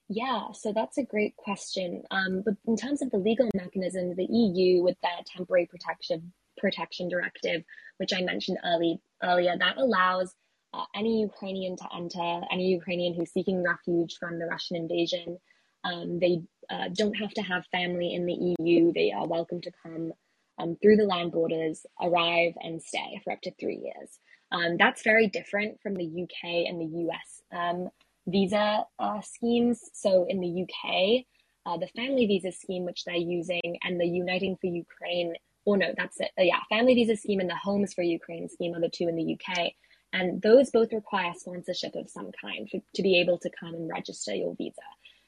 Yeah, 0.09 0.53
so 0.53 0.73
that's 0.73 0.99
a 0.99 1.05
great 1.05 1.37
question. 1.37 2.03
Um, 2.11 2.43
but 2.45 2.55
in 2.67 2.77
terms 2.77 3.03
of 3.03 3.11
the 3.11 3.19
legal 3.19 3.49
mechanism, 3.55 4.15
the 4.17 4.25
EU 4.25 4.83
with 4.83 4.97
the 5.03 5.11
temporary 5.37 5.67
protection 5.67 6.33
protection 6.57 7.09
directive, 7.09 7.63
which 7.99 8.15
I 8.15 8.23
mentioned 8.23 8.59
early 8.65 9.01
earlier, 9.23 9.57
that 9.59 9.77
allows 9.77 10.35
uh, 10.73 10.85
any 10.95 11.21
Ukrainian 11.21 11.77
to 11.77 11.85
enter, 11.95 12.41
any 12.51 12.69
Ukrainian 12.69 13.15
who's 13.15 13.33
seeking 13.33 13.63
refuge 13.63 14.17
from 14.19 14.39
the 14.39 14.47
Russian 14.47 14.77
invasion. 14.77 15.39
Um, 15.85 16.19
they 16.19 16.43
uh, 16.71 16.89
don't 16.95 17.15
have 17.15 17.33
to 17.35 17.43
have 17.43 17.65
family 17.73 18.15
in 18.15 18.27
the 18.27 18.55
EU. 18.59 18.93
They 18.93 19.13
are 19.13 19.27
welcome 19.27 19.61
to 19.63 19.71
come 19.83 20.13
um, 20.59 20.77
through 20.83 20.97
the 20.97 21.05
land 21.05 21.33
borders, 21.33 21.85
arrive, 22.01 22.55
and 22.61 22.83
stay 22.83 23.21
for 23.25 23.33
up 23.33 23.41
to 23.43 23.53
three 23.61 23.77
years. 23.77 24.19
Um, 24.53 24.77
that's 24.79 25.03
very 25.03 25.29
different 25.29 25.81
from 25.83 25.95
the 25.95 26.05
UK 26.05 26.67
and 26.69 26.81
the 26.81 26.99
US 27.09 27.43
um, 27.53 27.89
visa 28.27 28.85
uh, 28.99 29.21
schemes. 29.21 29.81
So 29.93 30.27
in 30.29 30.41
the 30.41 30.63
UK, 30.63 31.25
uh, 31.67 31.79
the 31.79 31.89
family 31.89 32.27
visa 32.27 32.53
scheme, 32.53 32.85
which 32.85 33.05
they're 33.05 33.17
using, 33.17 33.79
and 33.83 34.01
the 34.01 34.07
Uniting 34.07 34.57
for 34.61 34.69
Ukraine, 34.69 35.35
or 35.65 35.77
no, 35.77 35.93
that's 35.97 36.21
it. 36.21 36.31
Yeah, 36.39 36.61
family 36.69 36.95
visa 36.95 37.17
scheme 37.17 37.41
and 37.41 37.51
the 37.51 37.57
Homes 37.57 37.93
for 37.93 38.03
Ukraine 38.03 38.49
scheme 38.49 38.75
are 38.75 38.81
the 38.81 38.89
two 38.89 39.09
in 39.09 39.17
the 39.17 39.37
UK. 39.37 39.73
And 40.13 40.41
those 40.41 40.71
both 40.71 40.93
require 40.93 41.33
sponsorship 41.37 41.97
of 41.97 42.09
some 42.09 42.31
kind 42.41 42.69
for, 42.71 42.81
to 42.95 43.03
be 43.03 43.19
able 43.21 43.39
to 43.39 43.51
come 43.59 43.75
and 43.75 43.91
register 43.91 44.35
your 44.35 44.55
visa. 44.57 44.81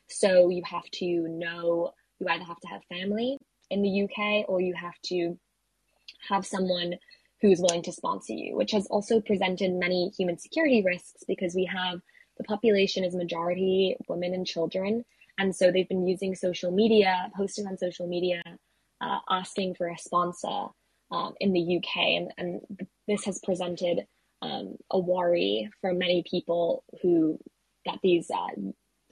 So 0.09 0.49
you 0.49 0.63
have 0.65 0.89
to 0.95 1.29
know, 1.29 1.93
you 2.19 2.27
either 2.29 2.45
have 2.45 2.61
to 2.61 2.69
have 2.69 2.83
family 2.89 3.39
in 3.71 3.83
the 3.83 4.03
UK 4.05 4.49
or 4.49 4.61
you 4.61 4.75
have 4.75 4.99
to 5.07 5.39
have 6.29 6.47
someone 6.47 6.95
who's 7.41 7.61
willing 7.61 7.83
to 7.83 7.93
sponsor 7.93 8.33
you, 8.33 8.57
which 8.57 8.73
has 8.73 8.87
also 8.87 9.21
presented 9.21 9.73
many 9.73 10.11
human 10.17 10.39
security 10.39 10.83
risks 10.85 11.23
because 11.27 11.55
we 11.55 11.65
have 11.67 12.01
the 12.37 12.45
population 12.45 13.05
is 13.05 13.15
majority 13.15 13.97
women 14.09 14.35
and 14.35 14.47
children. 14.47 15.05
And 15.39 15.55
so 15.55 15.71
they've 15.71 15.89
been 15.89 16.07
using 16.07 16.35
social 16.35 16.71
media, 16.71 17.31
posting 17.37 17.67
on 17.67 17.79
social 17.79 18.09
media, 18.09 18.43
uh, 19.01 19.19
asking 19.29 19.75
for 19.77 19.89
a 19.89 19.99
sponsor 19.99 20.67
um, 21.11 21.35
in 21.41 21.53
the 21.53 21.77
UK. 21.77 21.97
And, 21.97 22.33
and 22.39 22.89
this 23.07 23.25
has 23.25 23.41
presented 23.45 24.07
um, 24.43 24.77
a 24.91 24.99
worry 24.99 25.71
for 25.81 25.93
many 25.93 26.25
people 26.29 26.85
who 27.03 27.39
that 27.87 27.99
these 28.03 28.31
uh, 28.31 28.49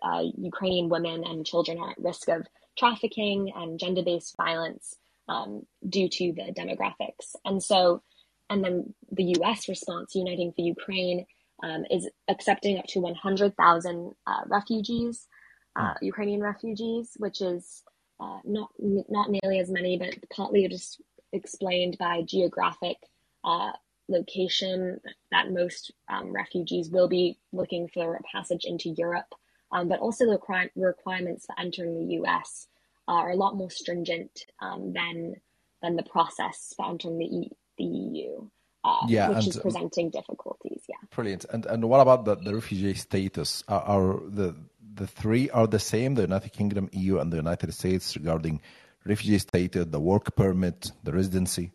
uh, 0.07 0.23
Ukrainian 0.37 0.89
women 0.89 1.25
and 1.25 1.47
children 1.47 1.79
are 1.79 1.91
at 1.91 1.99
risk 1.99 2.29
of 2.29 2.47
trafficking 2.79 3.53
and 3.57 3.79
gender 3.79 4.03
based 4.03 4.37
violence 4.37 4.97
um, 5.29 5.67
due 5.89 6.09
to 6.09 6.33
the 6.33 6.53
demographics. 6.61 7.35
And 7.45 7.63
so, 7.63 8.03
and 8.49 8.63
then 8.65 8.95
the 9.11 9.35
US 9.41 9.69
response, 9.69 10.15
Uniting 10.15 10.53
for 10.53 10.63
Ukraine, 10.63 11.27
um, 11.63 11.85
is 11.91 12.09
accepting 12.29 12.79
up 12.79 12.87
to 12.87 13.01
100,000 13.01 14.13
uh, 14.27 14.41
refugees, 14.47 15.27
uh, 15.75 15.95
hmm. 15.99 16.05
Ukrainian 16.05 16.43
refugees, 16.43 17.17
which 17.19 17.41
is 17.41 17.83
uh, 18.21 18.41
not 18.45 18.71
not 18.79 19.31
nearly 19.31 19.59
as 19.59 19.71
many, 19.71 19.99
but 19.99 20.15
partly 20.35 20.67
just 20.69 21.03
explained 21.33 21.97
by 21.99 22.23
geographic 22.23 22.97
uh, 23.45 23.73
location 24.09 25.01
that 25.31 25.53
most 25.53 25.93
um, 26.09 26.33
refugees 26.33 26.91
will 26.91 27.09
be 27.09 27.39
looking 27.53 27.89
for 27.93 28.15
a 28.15 28.23
passage 28.33 28.65
into 28.65 28.91
Europe, 28.91 29.33
um, 29.77 29.89
but 29.89 30.01
also 30.01 30.25
the 30.25 30.39
requirements 30.75 31.47
for 31.47 31.55
entering 31.61 31.95
the 31.95 32.15
U.S. 32.15 32.67
are 33.07 33.31
a 33.31 33.37
lot 33.37 33.57
more 33.57 33.71
stringent 33.71 34.47
um, 34.61 34.93
than 34.93 35.37
than 35.83 35.97
the 35.97 36.03
process 36.03 36.73
for 36.77 36.89
entering 36.89 37.19
the, 37.19 37.27
e- 37.27 37.57
the 37.77 37.85
EU 37.85 38.49
uh, 38.87 39.07
yeah, 39.09 39.29
which 39.29 39.39
and, 39.39 39.49
is 39.49 39.59
presenting 39.59 40.11
difficulties. 40.11 40.83
Yeah. 40.89 40.97
Brilliant. 41.15 41.45
And 41.51 41.67
and 41.67 41.85
what 41.91 42.01
about 42.01 42.25
the, 42.25 42.37
the 42.37 42.55
refugee 42.55 42.95
status? 42.95 43.65
Are, 43.69 43.83
are, 43.83 44.21
the 44.29 44.55
the 44.95 45.07
three 45.07 45.51
are 45.51 45.67
the 45.67 45.79
same? 45.79 46.15
The 46.15 46.23
United 46.23 46.53
Kingdom, 46.53 46.89
EU, 46.93 47.19
and 47.19 47.31
the 47.31 47.37
United 47.37 47.75
States 47.75 48.17
regarding 48.17 48.63
refugee 49.05 49.39
status, 49.39 49.87
the 49.89 50.01
work 50.01 50.35
permit, 50.37 50.91
the 51.05 51.13
residency. 51.13 51.73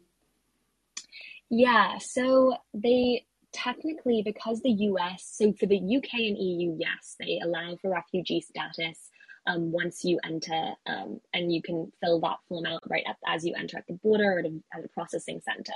Yeah. 1.50 1.98
So 2.00 2.56
they 2.74 3.26
technically 3.52 4.22
because 4.24 4.62
the 4.62 4.72
US, 4.72 5.30
so 5.32 5.54
for 5.54 5.66
the 5.66 5.78
UK 5.78 6.14
and 6.14 6.38
EU, 6.38 6.76
yes, 6.80 7.16
they 7.20 7.40
allow 7.44 7.76
for 7.82 7.92
refugee 7.92 8.42
status. 8.42 9.10
Um, 9.48 9.72
once 9.72 10.06
you 10.06 10.20
enter, 10.24 10.74
um, 10.86 11.20
and 11.34 11.52
you 11.52 11.64
can 11.64 11.92
fill 12.00 12.20
that 12.20 12.38
form 12.48 12.68
out 12.68 12.84
right 12.88 13.04
as 13.28 13.44
you 13.44 13.56
enter 13.58 13.80
at 13.80 13.88
the 13.88 13.96
border 13.96 14.34
or 14.34 14.40
at 14.40 14.46
a, 14.46 14.54
at 14.72 14.86
a 14.86 14.90
processing 14.90 15.42
center 15.44 15.74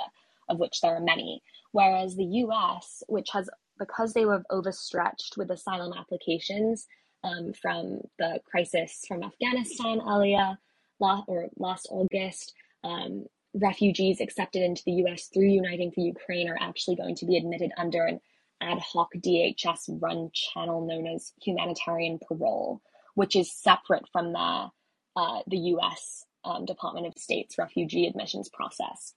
of 0.49 0.59
which 0.59 0.81
there 0.81 0.95
are 0.95 1.01
many. 1.01 1.41
Whereas 1.71 2.15
the 2.15 2.25
US, 2.25 3.03
which 3.07 3.29
has, 3.31 3.49
because 3.77 4.13
they 4.13 4.25
were 4.25 4.43
overstretched 4.49 5.37
with 5.37 5.51
asylum 5.51 5.93
applications 5.97 6.87
um, 7.23 7.53
from 7.53 8.01
the 8.19 8.39
crisis 8.45 9.03
from 9.07 9.23
Afghanistan 9.23 10.01
earlier, 10.07 10.57
or 10.99 11.47
last 11.57 11.87
August, 11.91 12.53
um, 12.83 13.25
refugees 13.55 14.21
accepted 14.21 14.61
into 14.61 14.83
the 14.85 15.03
US 15.05 15.29
through 15.33 15.47
Uniting 15.47 15.91
for 15.91 16.01
Ukraine 16.01 16.49
are 16.49 16.57
actually 16.59 16.95
going 16.97 17.15
to 17.15 17.25
be 17.25 17.37
admitted 17.37 17.71
under 17.77 18.03
an 18.03 18.19
ad 18.61 18.79
hoc 18.79 19.09
DHS 19.15 20.01
run 20.01 20.29
channel 20.33 20.85
known 20.85 21.07
as 21.07 21.31
humanitarian 21.41 22.19
parole, 22.27 22.81
which 23.15 23.35
is 23.35 23.51
separate 23.51 24.03
from 24.11 24.33
the, 24.33 24.67
uh, 25.15 25.39
the 25.47 25.57
US 25.57 26.25
um, 26.43 26.65
Department 26.65 27.07
of 27.07 27.13
State's 27.17 27.57
refugee 27.57 28.07
admissions 28.07 28.49
process. 28.49 29.13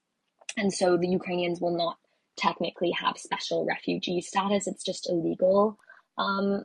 And 0.57 0.73
so 0.73 0.97
the 0.97 1.09
Ukrainians 1.09 1.61
will 1.61 1.77
not 1.77 1.97
technically 2.37 2.93
have 2.93 3.19
special 3.19 3.67
refugee 3.67 4.21
status. 4.21 4.67
It's 4.67 4.85
just 4.85 5.11
illegal. 5.11 5.79
Um, 6.17 6.65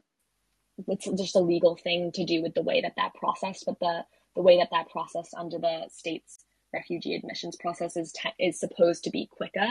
it's 0.88 1.10
just 1.18 1.36
a 1.36 1.40
legal 1.40 1.76
thing 1.76 2.12
to 2.14 2.26
do 2.26 2.42
with 2.42 2.54
the 2.54 2.64
way 2.64 2.82
that 2.82 2.94
that 2.98 3.14
process, 3.16 3.64
but 3.66 3.80
the, 3.80 4.06
the 4.36 4.42
way 4.42 4.58
that 4.58 4.70
that 4.72 4.90
process 4.90 5.30
under 5.38 5.60
the 5.60 5.88
state's 5.92 6.43
refugee 6.74 7.16
admissions 7.16 7.56
process 7.56 7.96
is, 7.98 8.12
te- 8.12 8.34
is 8.40 8.60
supposed 8.60 9.04
to 9.04 9.10
be 9.10 9.28
quicker. 9.32 9.68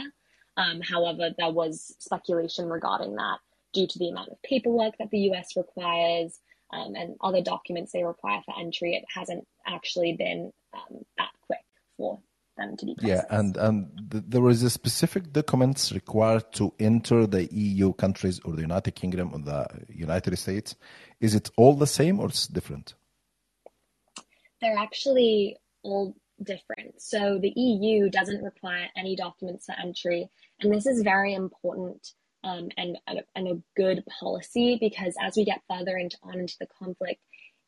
Um, 0.56 0.80
however, 0.80 1.30
there 1.36 1.50
was 1.50 1.94
speculation 1.98 2.68
regarding 2.68 3.16
that 3.16 3.38
due 3.72 3.86
to 3.86 3.98
the 3.98 4.08
amount 4.08 4.28
of 4.28 4.42
paperwork 4.42 4.94
that 4.98 5.10
the 5.10 5.30
US 5.30 5.56
requires 5.56 6.38
um, 6.72 6.94
and 6.94 7.16
other 7.20 7.42
documents 7.42 7.92
they 7.92 8.04
require 8.04 8.40
for 8.44 8.58
entry. 8.58 8.94
It 8.94 9.04
hasn't 9.14 9.46
actually 9.66 10.14
been 10.14 10.52
um, 10.74 11.04
that 11.18 11.30
quick 11.46 11.64
for 11.96 12.20
them 12.56 12.76
to 12.76 12.86
be 12.86 12.94
processed. 12.94 13.26
Yeah, 13.30 13.38
and 13.38 13.56
and 13.56 14.10
th- 14.10 14.24
there 14.26 14.48
is 14.48 14.62
a 14.62 14.70
specific 14.70 15.32
documents 15.32 15.92
required 15.92 16.52
to 16.54 16.72
enter 16.78 17.26
the 17.26 17.52
EU 17.52 17.92
countries 17.94 18.40
or 18.44 18.54
the 18.54 18.62
United 18.62 18.94
Kingdom 18.94 19.32
or 19.32 19.38
the 19.40 19.66
United 19.88 20.36
States. 20.38 20.76
Is 21.20 21.34
it 21.34 21.50
all 21.56 21.74
the 21.74 21.86
same 21.86 22.20
or 22.20 22.28
it's 22.28 22.46
different? 22.46 22.94
They're 24.60 24.78
actually 24.78 25.56
all 25.82 26.14
different. 26.42 27.00
So 27.00 27.38
the 27.40 27.52
EU 27.56 28.08
doesn't 28.10 28.42
require 28.42 28.88
any 28.96 29.16
documents 29.16 29.66
for 29.66 29.74
entry, 29.80 30.28
and 30.60 30.72
this 30.72 30.86
is 30.86 31.02
very 31.02 31.34
important 31.34 32.12
um, 32.44 32.68
and, 32.76 32.98
and 33.36 33.48
a 33.48 33.62
good 33.76 34.02
policy 34.20 34.76
because 34.80 35.14
as 35.20 35.36
we 35.36 35.44
get 35.44 35.62
further 35.70 35.96
into, 35.96 36.16
on 36.22 36.40
into 36.40 36.56
the 36.58 36.66
conflict, 36.66 37.20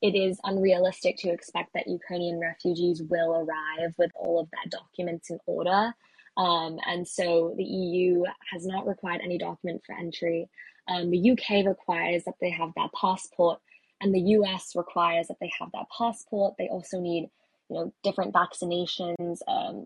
it 0.02 0.14
is 0.14 0.38
unrealistic 0.44 1.16
to 1.18 1.30
expect 1.30 1.72
that 1.74 1.86
Ukrainian 1.86 2.38
refugees 2.38 3.02
will 3.02 3.34
arrive 3.36 3.94
with 3.96 4.10
all 4.14 4.40
of 4.40 4.48
their 4.50 4.80
documents 4.80 5.30
in 5.30 5.38
order. 5.46 5.94
Um, 6.36 6.78
and 6.86 7.06
so 7.06 7.54
the 7.56 7.64
EU 7.64 8.24
has 8.52 8.66
not 8.66 8.86
required 8.86 9.20
any 9.24 9.38
document 9.38 9.82
for 9.86 9.94
entry. 9.94 10.48
Um, 10.88 11.10
the 11.10 11.30
UK 11.30 11.64
requires 11.64 12.24
that 12.24 12.34
they 12.40 12.50
have 12.50 12.72
their 12.74 12.90
passport, 13.00 13.60
and 14.00 14.14
the 14.14 14.20
US 14.20 14.72
requires 14.74 15.28
that 15.28 15.38
they 15.40 15.50
have 15.58 15.70
their 15.72 15.86
passport. 15.96 16.54
They 16.58 16.68
also 16.68 17.00
need, 17.00 17.30
you 17.68 17.76
know, 17.76 17.92
different 18.02 18.34
vaccinations, 18.34 19.38
um, 19.48 19.84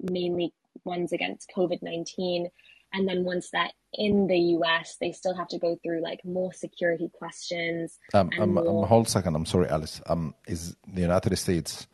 mainly 0.00 0.52
ones 0.84 1.12
against 1.12 1.50
COVID 1.56 1.82
nineteen. 1.82 2.48
And 2.92 3.08
then 3.08 3.24
once 3.24 3.50
that 3.50 3.72
in 3.92 4.26
the 4.26 4.38
US, 4.58 4.96
they 5.00 5.12
still 5.12 5.34
have 5.36 5.48
to 5.48 5.58
go 5.58 5.76
through 5.82 6.02
like 6.02 6.20
more 6.24 6.52
security 6.52 7.08
questions. 7.12 7.98
Um, 8.14 8.30
um, 8.38 8.58
um 8.58 8.64
more... 8.64 8.82
um, 8.82 8.88
hold 8.88 9.06
a 9.06 9.10
second. 9.10 9.34
I'm 9.36 9.46
sorry, 9.46 9.68
Alice. 9.68 10.00
Um, 10.06 10.34
is 10.46 10.76
the 10.92 11.02
United 11.02 11.36
States 11.36 11.86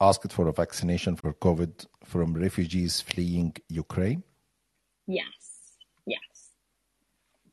asked 0.00 0.32
for 0.32 0.48
a 0.48 0.52
vaccination 0.52 1.16
for 1.16 1.32
COVID 1.34 1.86
from 2.04 2.34
refugees 2.34 3.00
fleeing 3.00 3.54
Ukraine? 3.68 4.22
Yes. 5.06 5.24
Yes. 6.06 6.50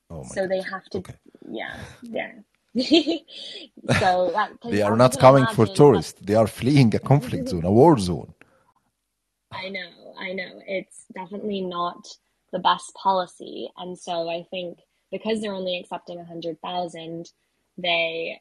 Oh 0.09 0.23
so 0.23 0.47
they 0.47 0.61
have 0.61 0.85
to. 0.91 0.97
Okay. 0.99 1.15
Yeah. 1.49 1.77
Yeah. 2.01 2.31
so 3.99 4.31
that, 4.33 4.51
they 4.63 4.81
are 4.81 4.95
not 4.95 5.19
coming 5.19 5.45
for 5.47 5.65
tourists. 5.65 6.19
They 6.21 6.35
are 6.35 6.47
fleeing 6.47 6.95
a 6.95 6.99
conflict 6.99 7.49
zone, 7.49 7.65
a 7.65 7.71
war 7.71 7.97
zone. 7.99 8.33
I 9.51 9.69
know. 9.69 9.89
I 10.17 10.33
know. 10.33 10.61
It's 10.65 11.05
definitely 11.13 11.61
not 11.61 12.07
the 12.53 12.59
best 12.59 12.93
policy. 12.95 13.69
And 13.77 13.97
so 13.97 14.29
I 14.29 14.45
think 14.49 14.79
because 15.11 15.41
they're 15.41 15.53
only 15.53 15.79
accepting 15.79 16.17
100,000, 16.17 17.29
they 17.77 18.39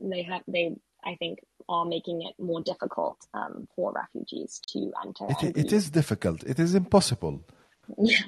they 0.00 0.22
have 0.22 0.42
they 0.46 0.76
I 1.04 1.16
think 1.16 1.40
are 1.68 1.84
making 1.84 2.22
it 2.22 2.34
more 2.42 2.62
difficult 2.62 3.18
um, 3.34 3.68
for 3.74 3.92
refugees 3.92 4.60
to 4.72 4.92
enter. 5.04 5.26
It, 5.28 5.56
it 5.56 5.72
is 5.72 5.90
difficult. 5.90 6.44
It 6.44 6.58
is 6.58 6.74
impossible. 6.74 7.44
Yeah. 7.96 8.18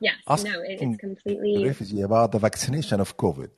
Yes. 0.00 0.14
Asking 0.26 0.52
no, 0.52 0.60
it, 0.60 0.78
it's 0.80 0.96
completely 0.98 1.64
refugee 1.64 2.02
about 2.02 2.32
the 2.32 2.38
vaccination 2.38 3.00
of 3.00 3.16
COVID. 3.16 3.50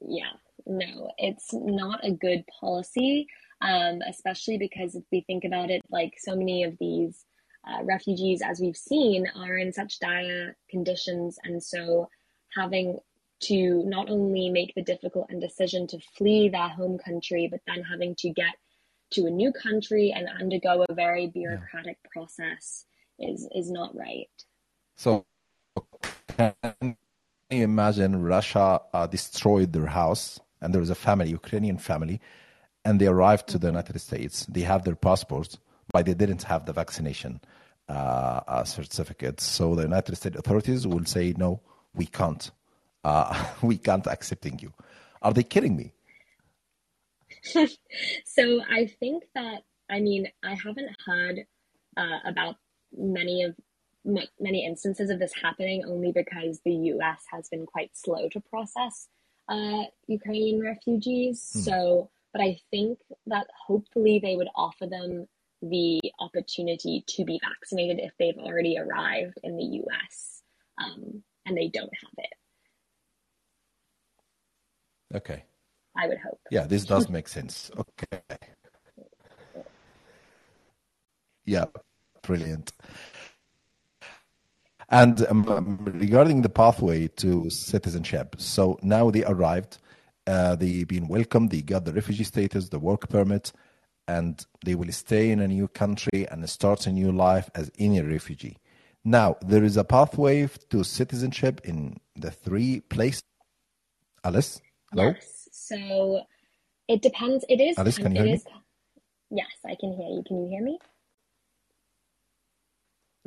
Yeah. 0.00 0.32
No, 0.66 1.10
it's 1.18 1.52
not 1.52 2.04
a 2.04 2.10
good 2.10 2.44
policy. 2.60 3.26
Um, 3.62 4.00
especially 4.08 4.56
because 4.56 4.94
if 4.94 5.04
we 5.12 5.20
think 5.20 5.44
about 5.44 5.68
it, 5.70 5.82
like 5.90 6.14
so 6.18 6.34
many 6.34 6.64
of 6.64 6.78
these 6.80 7.26
uh, 7.68 7.84
refugees, 7.84 8.40
as 8.42 8.58
we've 8.58 8.76
seen, 8.76 9.26
are 9.36 9.58
in 9.58 9.72
such 9.72 9.98
dire 9.98 10.56
conditions. 10.70 11.38
And 11.44 11.62
so 11.62 12.08
having 12.56 12.98
to 13.40 13.82
not 13.84 14.08
only 14.08 14.48
make 14.48 14.74
the 14.74 14.82
difficult 14.82 15.26
and 15.28 15.40
decision 15.40 15.86
to 15.88 15.98
flee 16.16 16.48
their 16.48 16.68
home 16.68 16.98
country, 16.98 17.48
but 17.50 17.60
then 17.66 17.82
having 17.82 18.14
to 18.16 18.30
get 18.30 18.54
to 19.12 19.26
a 19.26 19.30
new 19.30 19.52
country 19.52 20.12
and 20.14 20.28
undergo 20.40 20.84
a 20.88 20.94
very 20.94 21.26
bureaucratic 21.26 21.98
yeah. 22.04 22.10
process 22.12 22.86
is 23.18 23.48
is 23.54 23.70
not 23.70 23.94
right. 23.94 24.28
So, 24.96 25.26
you 27.50 27.64
imagine 27.64 28.22
Russia 28.22 28.80
uh, 28.92 29.06
destroyed 29.06 29.72
their 29.72 29.86
house 29.86 30.40
and 30.60 30.72
there 30.72 30.80
was 30.80 30.90
a 30.90 30.94
family, 30.94 31.30
Ukrainian 31.30 31.78
family, 31.78 32.20
and 32.84 33.00
they 33.00 33.06
arrived 33.06 33.48
to 33.48 33.58
the 33.58 33.66
United 33.66 33.98
States. 34.00 34.46
They 34.46 34.60
have 34.60 34.84
their 34.84 34.94
passports 34.94 35.58
but 35.92 36.06
they 36.06 36.14
didn't 36.14 36.42
have 36.44 36.66
the 36.66 36.72
vaccination 36.72 37.40
uh, 37.88 38.40
uh, 38.46 38.64
certificate. 38.64 39.40
So 39.40 39.74
the 39.74 39.82
United 39.82 40.16
States 40.16 40.36
authorities 40.36 40.86
will 40.86 41.04
say, 41.04 41.34
no, 41.36 41.60
we 41.94 42.06
can't. 42.06 42.50
Uh, 43.02 43.46
we 43.62 43.78
can't 43.78 44.06
accepting 44.06 44.58
you. 44.60 44.72
Are 45.22 45.32
they 45.32 45.42
kidding 45.42 45.76
me? 45.76 45.92
so 48.24 48.60
I 48.70 48.86
think 48.86 49.24
that 49.34 49.62
I 49.88 50.00
mean 50.00 50.28
I 50.44 50.54
haven't 50.54 50.90
heard 51.06 51.46
uh, 51.96 52.18
about 52.24 52.56
many 52.96 53.42
of 53.42 53.54
many 54.04 54.64
instances 54.64 55.10
of 55.10 55.18
this 55.18 55.32
happening 55.42 55.84
only 55.86 56.12
because 56.12 56.60
the 56.64 56.74
U.S. 56.74 57.24
has 57.30 57.48
been 57.48 57.66
quite 57.66 57.90
slow 57.94 58.28
to 58.30 58.40
process 58.40 59.08
uh, 59.48 59.84
Ukrainian 60.06 60.60
refugees. 60.60 61.50
Hmm. 61.52 61.60
So, 61.60 62.10
but 62.32 62.42
I 62.42 62.58
think 62.70 62.98
that 63.26 63.46
hopefully 63.66 64.20
they 64.22 64.36
would 64.36 64.48
offer 64.54 64.86
them 64.86 65.26
the 65.62 66.00
opportunity 66.18 67.04
to 67.06 67.24
be 67.24 67.38
vaccinated 67.42 67.98
if 67.98 68.12
they've 68.18 68.38
already 68.38 68.78
arrived 68.78 69.38
in 69.42 69.56
the 69.56 69.82
US 69.84 70.42
um, 70.78 71.22
and 71.44 71.56
they 71.56 71.68
don't 71.68 71.90
have 72.02 72.14
it. 72.18 72.32
Okay. 75.16 75.44
I 75.96 76.06
would 76.06 76.18
hope. 76.18 76.40
Yeah, 76.50 76.66
this 76.66 76.84
does 76.84 77.08
make 77.10 77.28
sense. 77.28 77.70
Okay. 77.76 78.20
Yeah, 81.46 81.64
brilliant. 82.22 82.72
And 84.90 85.24
um, 85.28 85.78
regarding 85.84 86.42
the 86.42 86.48
pathway 86.48 87.06
to 87.08 87.48
citizenship, 87.48 88.36
so 88.38 88.78
now 88.82 89.10
they 89.10 89.24
arrived, 89.24 89.78
uh, 90.26 90.56
they've 90.56 90.86
been 90.86 91.06
welcomed, 91.06 91.50
they 91.50 91.62
got 91.62 91.84
the 91.84 91.92
refugee 91.92 92.24
status, 92.24 92.68
the 92.68 92.80
work 92.80 93.08
permit, 93.08 93.52
and 94.08 94.44
they 94.64 94.74
will 94.74 94.90
stay 94.90 95.30
in 95.30 95.40
a 95.40 95.46
new 95.46 95.68
country 95.68 96.26
and 96.28 96.48
start 96.50 96.88
a 96.88 96.92
new 96.92 97.12
life 97.12 97.48
as 97.54 97.70
any 97.78 98.00
refugee. 98.00 98.56
Now, 99.04 99.36
there 99.46 99.62
is 99.62 99.76
a 99.76 99.84
pathway 99.84 100.48
to 100.70 100.82
citizenship 100.82 101.60
in 101.64 101.98
the 102.16 102.32
three 102.32 102.80
places. 102.80 103.22
Alice? 104.24 104.60
Hello? 104.90 105.14
Yes. 105.14 105.48
So 105.52 106.22
it 106.88 107.00
depends. 107.00 107.44
It 107.48 107.60
is. 107.60 107.78
Alice, 107.78 107.96
can 107.96 108.14
you 108.14 108.22
hear 108.22 108.34
is, 108.34 108.44
me? 108.44 108.52
Yes, 109.30 109.46
I 109.64 109.76
can 109.78 109.92
hear 109.92 110.08
you. 110.08 110.22
Can 110.26 110.42
you 110.42 110.50
hear 110.50 110.62
me? 110.62 110.78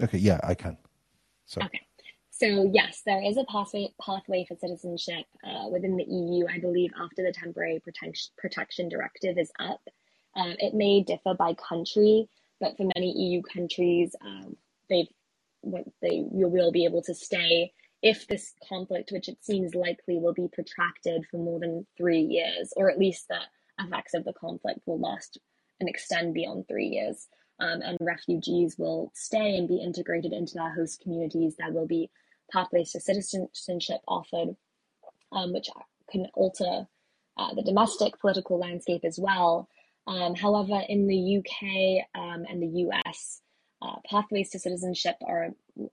Okay, 0.02 0.18
yeah, 0.18 0.40
I 0.44 0.56
can. 0.56 0.78
So. 1.46 1.62
Okay. 1.62 1.82
So 2.32 2.70
yes, 2.74 3.04
there 3.06 3.24
is 3.24 3.38
a 3.38 3.44
pathway 3.46 3.94
pathway 4.02 4.46
for 4.48 4.56
citizenship 4.56 5.26
uh, 5.44 5.70
within 5.70 5.98
the 5.98 6.04
EU. 6.04 6.48
I 6.48 6.60
believe 6.60 6.92
after 7.00 7.24
the 7.24 7.32
temporary 7.32 7.80
protection 7.80 8.32
protection 8.38 8.90
directive 8.90 9.38
is 9.38 9.52
up, 9.60 9.82
um, 10.36 10.56
it 10.60 10.74
may 10.74 11.04
differ 11.04 11.36
by 11.36 11.54
country, 11.54 12.28
but 12.60 12.76
for 12.76 12.90
many 12.96 13.12
EU 13.12 13.42
countries, 13.44 14.16
um, 14.22 14.58
they've 14.90 15.08
they 16.02 16.26
you 16.34 16.48
will 16.48 16.72
be 16.72 16.86
able 16.86 17.02
to 17.04 17.14
stay 17.14 17.72
if 18.02 18.28
this 18.28 18.54
conflict, 18.68 19.12
which 19.12 19.30
it 19.30 19.38
seems 19.42 19.74
likely 19.74 20.18
will 20.18 20.34
be 20.34 20.50
protracted 20.52 21.26
for 21.32 21.38
more 21.38 21.60
than 21.60 21.88
three 21.98 22.22
years, 22.22 22.74
or 22.76 22.92
at 22.92 23.00
least 23.00 23.28
the 23.30 23.40
effects 23.80 24.14
of 24.14 24.26
the 24.26 24.34
conflict 24.34 24.80
will 24.86 25.00
last 25.00 25.38
and 25.80 25.90
extend 25.90 26.34
beyond 26.34 26.68
three 26.68 26.88
years. 26.88 27.28
Um, 27.60 27.82
and 27.82 27.98
refugees 28.02 28.78
will 28.78 29.12
stay 29.14 29.58
and 29.58 29.68
be 29.68 29.78
integrated 29.78 30.34
into 30.34 30.56
their 30.56 30.74
host 30.74 31.02
communities. 31.02 31.56
There 31.56 31.72
will 31.72 31.88
be 31.88 32.10
pathways 32.52 32.92
to 32.92 33.00
citizenship 33.00 34.02
offered, 34.08 34.56
um, 35.32 35.54
which 35.54 35.70
can 36.10 36.28
alter 36.34 36.88
uh, 37.38 37.54
the 37.54 37.64
domestic 37.64 38.20
political 38.20 38.60
landscape 38.60 39.06
as 39.06 39.20
well. 39.20 39.70
Um, 40.08 40.36
however, 40.36 40.82
in 40.88 41.08
the 41.08 41.38
UK 41.38 42.06
um, 42.16 42.46
and 42.50 42.62
the 42.62 42.82
US, 42.90 43.42
uh, 43.82 43.96
pathways 44.10 44.50
to 44.52 44.60
citizenship 44.60 45.16
are 45.26 45.50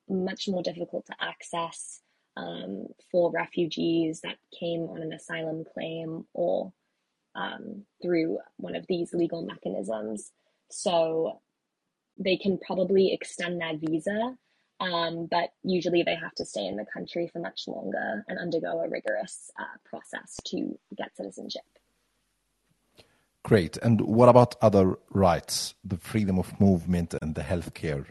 much 0.09 0.49
more 0.49 0.63
difficult 0.63 1.07
to 1.07 1.15
access 1.21 2.01
um, 2.37 2.87
for 3.11 3.31
refugees 3.31 4.21
that 4.23 4.37
came 4.59 4.83
on 4.83 5.03
an 5.03 5.13
asylum 5.13 5.65
claim 5.75 6.25
or 6.35 6.73
um, 7.35 7.85
through 8.03 8.39
one 8.57 8.75
of 8.75 8.87
these 8.89 9.13
legal 9.13 9.43
mechanisms. 9.43 10.33
So 10.71 11.41
they 12.21 12.37
can 12.37 12.59
probably 12.59 13.13
extend 13.13 13.61
their 13.61 13.77
visa, 13.77 14.37
um, 14.79 15.27
but 15.31 15.51
usually 15.63 16.03
they 16.03 16.15
have 16.15 16.35
to 16.37 16.45
stay 16.45 16.67
in 16.67 16.77
the 16.77 16.87
country 16.93 17.29
for 17.33 17.39
much 17.41 17.65
longer 17.67 18.25
and 18.29 18.39
undergo 18.39 18.81
a 18.81 18.89
rigorous 18.89 19.51
uh, 19.59 19.77
process 19.85 20.37
to 20.47 20.79
get 20.97 21.17
citizenship. 21.17 21.63
Great. 23.43 23.79
And 23.79 24.01
what 24.03 24.29
about 24.29 24.55
other 24.61 24.99
rights, 25.09 25.75
the 25.83 25.97
freedom 25.97 26.39
of 26.39 26.61
movement 26.61 27.15
and 27.21 27.35
the 27.35 27.41
healthcare? 27.43 28.07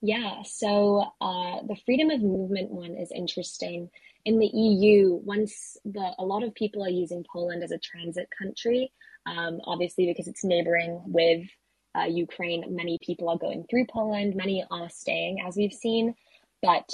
Yeah, 0.00 0.42
so 0.44 1.04
uh, 1.20 1.62
the 1.66 1.76
freedom 1.84 2.10
of 2.10 2.20
movement 2.22 2.70
one 2.70 2.94
is 2.94 3.10
interesting. 3.10 3.90
In 4.24 4.38
the 4.38 4.46
EU, 4.46 5.14
once 5.24 5.76
the 5.84 6.12
a 6.18 6.24
lot 6.24 6.42
of 6.42 6.54
people 6.54 6.84
are 6.84 6.90
using 6.90 7.24
Poland 7.30 7.62
as 7.64 7.72
a 7.72 7.78
transit 7.78 8.28
country, 8.38 8.92
um, 9.26 9.60
obviously 9.64 10.06
because 10.06 10.28
it's 10.28 10.44
neighboring 10.44 11.02
with 11.06 11.46
uh, 11.98 12.04
Ukraine. 12.04 12.64
Many 12.74 12.98
people 13.02 13.28
are 13.28 13.38
going 13.38 13.64
through 13.68 13.86
Poland, 13.86 14.34
many 14.34 14.64
are 14.70 14.88
staying, 14.90 15.40
as 15.46 15.56
we've 15.56 15.72
seen, 15.72 16.14
but 16.62 16.88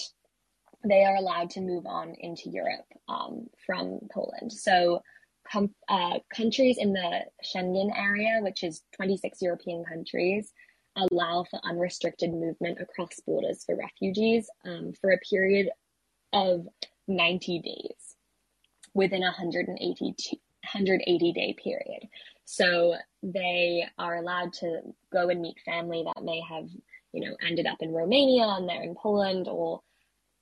they 0.84 1.04
are 1.04 1.16
allowed 1.16 1.50
to 1.50 1.60
move 1.60 1.86
on 1.86 2.14
into 2.18 2.48
Europe 2.50 2.86
um, 3.08 3.48
from 3.66 4.00
Poland. 4.12 4.52
So, 4.52 5.02
com- 5.50 5.74
uh, 5.88 6.18
countries 6.34 6.78
in 6.78 6.92
the 6.92 7.24
Schengen 7.44 7.90
area, 7.96 8.40
which 8.40 8.62
is 8.64 8.82
26 8.96 9.42
European 9.42 9.84
countries, 9.84 10.52
allow 10.96 11.44
for 11.44 11.60
unrestricted 11.64 12.32
movement 12.32 12.78
across 12.80 13.20
borders 13.26 13.64
for 13.64 13.76
refugees 13.76 14.48
um, 14.64 14.92
for 15.00 15.10
a 15.10 15.18
period 15.18 15.70
of 16.32 16.66
90 17.08 17.60
days 17.60 18.16
within 18.94 19.22
a 19.22 19.26
180, 19.26 20.04
180 20.04 21.32
day 21.32 21.54
period. 21.62 22.08
So 22.44 22.94
they 23.22 23.84
are 23.98 24.16
allowed 24.16 24.52
to 24.54 24.80
go 25.12 25.28
and 25.28 25.40
meet 25.40 25.56
family 25.64 26.04
that 26.04 26.24
may 26.24 26.40
have, 26.40 26.68
you 27.12 27.28
know, 27.28 27.36
ended 27.46 27.66
up 27.66 27.78
in 27.80 27.92
Romania 27.92 28.46
and 28.46 28.68
they're 28.68 28.82
in 28.82 28.94
Poland 28.94 29.46
or 29.48 29.80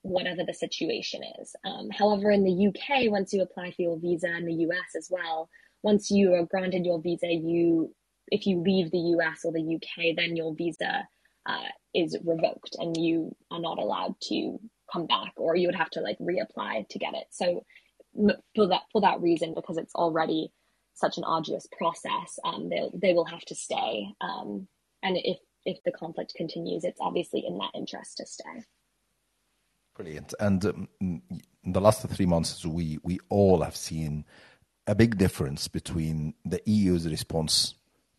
whatever 0.03 0.45
the 0.45 0.55
situation 0.55 1.23
is. 1.41 1.55
Um, 1.65 1.91
however, 1.91 2.31
in 2.31 2.45
the 2.45 2.69
UK, 2.69 3.11
once 3.11 3.33
you 3.33 3.43
apply 3.43 3.73
for 3.73 3.83
your 3.83 3.99
visa 3.99 4.35
in 4.37 4.47
the 4.47 4.55
US 4.55 4.95
as 4.97 5.09
well, 5.11 5.49
once 5.83 6.11
you 6.11 6.35
are 6.35 6.45
granted 6.45 6.85
your 6.87 7.01
visa, 7.01 7.27
you 7.33 7.95
if 8.31 8.47
you 8.47 8.61
leave 8.61 8.91
the 8.91 8.99
US 8.99 9.45
or 9.45 9.53
the 9.53 9.77
UK, 9.77 10.15
then 10.17 10.37
your 10.37 10.55
visa 10.55 11.09
uh, 11.47 11.69
is 11.95 12.17
revoked 12.25 12.77
and 12.79 12.97
you 12.97 13.35
are 13.51 13.61
not 13.61 13.79
allowed 13.79 14.15
to 14.25 14.59
come 14.93 15.07
back, 15.07 15.33
or 15.37 15.57
you 15.57 15.67
would 15.67 15.75
have 15.75 15.91
to 15.91 16.01
like 16.01 16.19
reapply 16.19 16.87
to 16.89 16.99
get 16.99 17.15
it. 17.15 17.27
So 17.31 17.65
for 18.55 18.69
that 18.69 18.83
for 18.93 19.01
that 19.01 19.21
reason, 19.21 19.55
because 19.55 19.79
it's 19.79 19.95
already 19.95 20.53
such 20.99 21.19
an 21.19 21.25
arduous 21.25 21.67
process, 21.77 22.39
um, 22.45 22.69
they 22.69 22.89
they 22.95 23.13
will 23.13 23.25
have 23.25 23.45
to 23.47 23.55
stay. 23.55 24.09
Um, 24.21 24.69
and 25.03 25.17
if 25.17 25.39
if 25.65 25.83
the 25.85 25.93
conflict 25.93 26.35
continues, 26.37 26.85
it's 26.85 27.01
obviously 27.01 27.45
in 27.47 27.59
that 27.59 27.71
interest 27.75 28.19
to 28.19 28.27
stay. 28.27 28.65
Brilliant. 29.95 30.35
And 30.39 30.65
um, 30.65 30.89
in 31.01 31.23
the 31.65 31.81
last 31.81 32.07
three 32.09 32.27
months, 32.27 32.65
we 32.65 32.99
we 33.03 33.19
all 33.29 33.63
have 33.63 33.77
seen 33.77 34.25
a 34.87 34.95
big 34.95 35.19
difference 35.19 35.69
between 35.69 36.35
the 36.45 36.63
EU's 36.65 37.07
response 37.07 37.75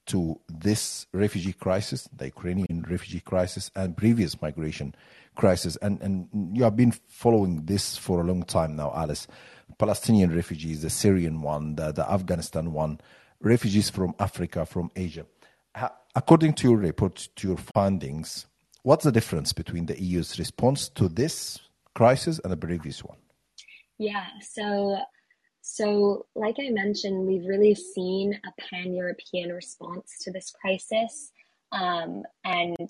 to 0.09 0.39
this 0.49 1.05
refugee 1.13 1.53
crisis, 1.53 2.09
the 2.15 2.25
Ukrainian 2.25 2.83
refugee 2.89 3.19
crisis, 3.19 3.69
and 3.75 3.95
previous 3.95 4.41
migration 4.41 4.95
crisis. 5.35 5.77
And, 5.83 6.01
and 6.01 6.27
you 6.57 6.63
have 6.63 6.75
been 6.75 6.93
following 7.07 7.65
this 7.65 7.95
for 7.95 8.21
a 8.21 8.23
long 8.23 8.43
time 8.43 8.75
now, 8.75 8.91
Alice. 8.95 9.27
Palestinian 9.77 10.35
refugees, 10.35 10.81
the 10.81 10.89
Syrian 10.89 11.41
one, 11.41 11.75
the, 11.75 11.91
the 11.91 12.09
Afghanistan 12.09 12.73
one, 12.73 12.99
refugees 13.41 13.89
from 13.89 14.13
Africa, 14.19 14.65
from 14.65 14.91
Asia. 14.95 15.25
according 16.15 16.53
to 16.53 16.69
your 16.69 16.77
report, 16.77 17.29
to 17.35 17.47
your 17.49 17.57
findings, 17.57 18.45
what's 18.83 19.03
the 19.03 19.11
difference 19.11 19.53
between 19.53 19.85
the 19.85 20.01
EU's 20.01 20.37
response 20.39 20.89
to 20.89 21.07
this 21.07 21.59
crisis 21.93 22.39
and 22.43 22.51
the 22.51 22.57
previous 22.57 23.03
one? 23.03 23.17
Yeah, 23.97 24.27
so 24.41 24.97
so, 25.61 26.25
like 26.35 26.55
I 26.59 26.69
mentioned, 26.69 27.27
we've 27.27 27.45
really 27.45 27.75
seen 27.75 28.39
a 28.43 28.61
pan 28.61 28.93
European 28.93 29.51
response 29.51 30.17
to 30.21 30.31
this 30.31 30.51
crisis. 30.51 31.31
Um, 31.71 32.23
and, 32.43 32.89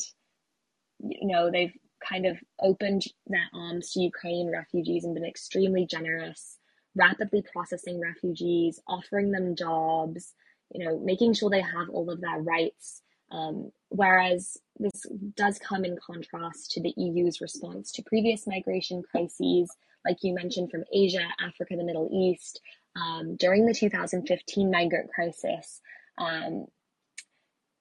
you 0.99 1.27
know, 1.27 1.51
they've 1.51 1.73
kind 2.07 2.25
of 2.25 2.37
opened 2.61 3.03
their 3.27 3.47
arms 3.53 3.91
to 3.91 4.01
Ukrainian 4.01 4.49
refugees 4.49 5.03
and 5.03 5.13
been 5.13 5.25
extremely 5.25 5.85
generous, 5.85 6.58
rapidly 6.95 7.43
processing 7.53 7.99
refugees, 7.99 8.79
offering 8.87 9.31
them 9.31 9.55
jobs, 9.55 10.33
you 10.73 10.85
know, 10.85 10.99
making 10.99 11.33
sure 11.33 11.49
they 11.49 11.61
have 11.61 11.89
all 11.91 12.09
of 12.09 12.21
their 12.21 12.39
rights. 12.41 13.01
Um, 13.31 13.71
whereas 13.89 14.57
this 14.79 15.05
does 15.35 15.59
come 15.59 15.85
in 15.85 15.97
contrast 16.03 16.71
to 16.71 16.81
the 16.81 16.93
EU's 16.97 17.41
response 17.41 17.91
to 17.91 18.03
previous 18.03 18.47
migration 18.47 19.03
crises 19.03 19.69
like 20.05 20.17
you 20.21 20.33
mentioned, 20.33 20.71
from 20.71 20.83
Asia, 20.93 21.25
Africa, 21.39 21.75
the 21.75 21.83
Middle 21.83 22.09
East. 22.11 22.61
Um, 22.95 23.35
during 23.35 23.65
the 23.65 23.73
2015 23.73 24.71
migrant 24.71 25.11
crisis, 25.13 25.79
um, 26.17 26.65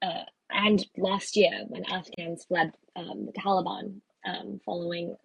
uh, 0.03 0.25
and 0.51 0.85
last 0.97 1.37
year 1.37 1.65
when 1.69 1.85
Afghans 1.91 2.45
fled 2.45 2.73
um, 2.95 3.27
the 3.27 3.33
Taliban 3.33 4.01
um, 4.27 4.61
following 4.65 5.17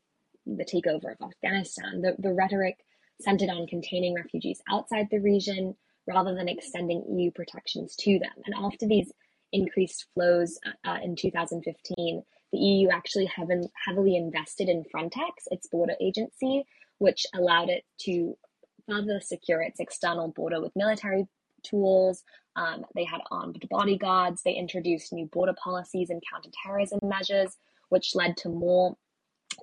the 0.45 0.65
takeover 0.65 1.11
of 1.11 1.29
Afghanistan, 1.29 2.01
the, 2.01 2.15
the 2.17 2.33
rhetoric 2.33 2.77
centered 3.21 3.49
on 3.49 3.67
containing 3.67 4.15
refugees 4.15 4.61
outside 4.69 5.07
the 5.09 5.19
region 5.19 5.75
rather 6.07 6.35
than 6.35 6.49
extending 6.49 7.05
EU 7.17 7.31
protections 7.31 7.95
to 7.95 8.19
them. 8.19 8.31
And 8.45 8.55
after 8.55 8.87
these 8.87 9.11
increased 9.51 10.07
flows 10.13 10.59
uh, 10.65 10.89
uh 10.89 10.97
in 11.03 11.15
2015, 11.15 12.23
the 12.51 12.57
EU 12.57 12.89
actually 12.89 13.25
heavily 13.25 14.15
invested 14.15 14.69
in 14.69 14.83
Frontex, 14.93 15.31
its 15.47 15.67
border 15.67 15.95
agency, 15.99 16.63
which 16.99 17.25
allowed 17.33 17.69
it 17.69 17.83
to 18.01 18.37
further 18.87 19.19
secure 19.21 19.61
its 19.61 19.79
external 19.79 20.27
border 20.29 20.61
with 20.61 20.75
military 20.75 21.27
tools. 21.63 22.23
Um, 22.55 22.85
they 22.93 23.05
had 23.05 23.21
armed 23.31 23.65
bodyguards. 23.69 24.43
They 24.43 24.53
introduced 24.53 25.13
new 25.13 25.25
border 25.25 25.55
policies 25.63 26.09
and 26.09 26.21
counterterrorism 26.31 26.99
measures, 27.01 27.57
which 27.89 28.15
led 28.15 28.37
to 28.37 28.49
more 28.49 28.95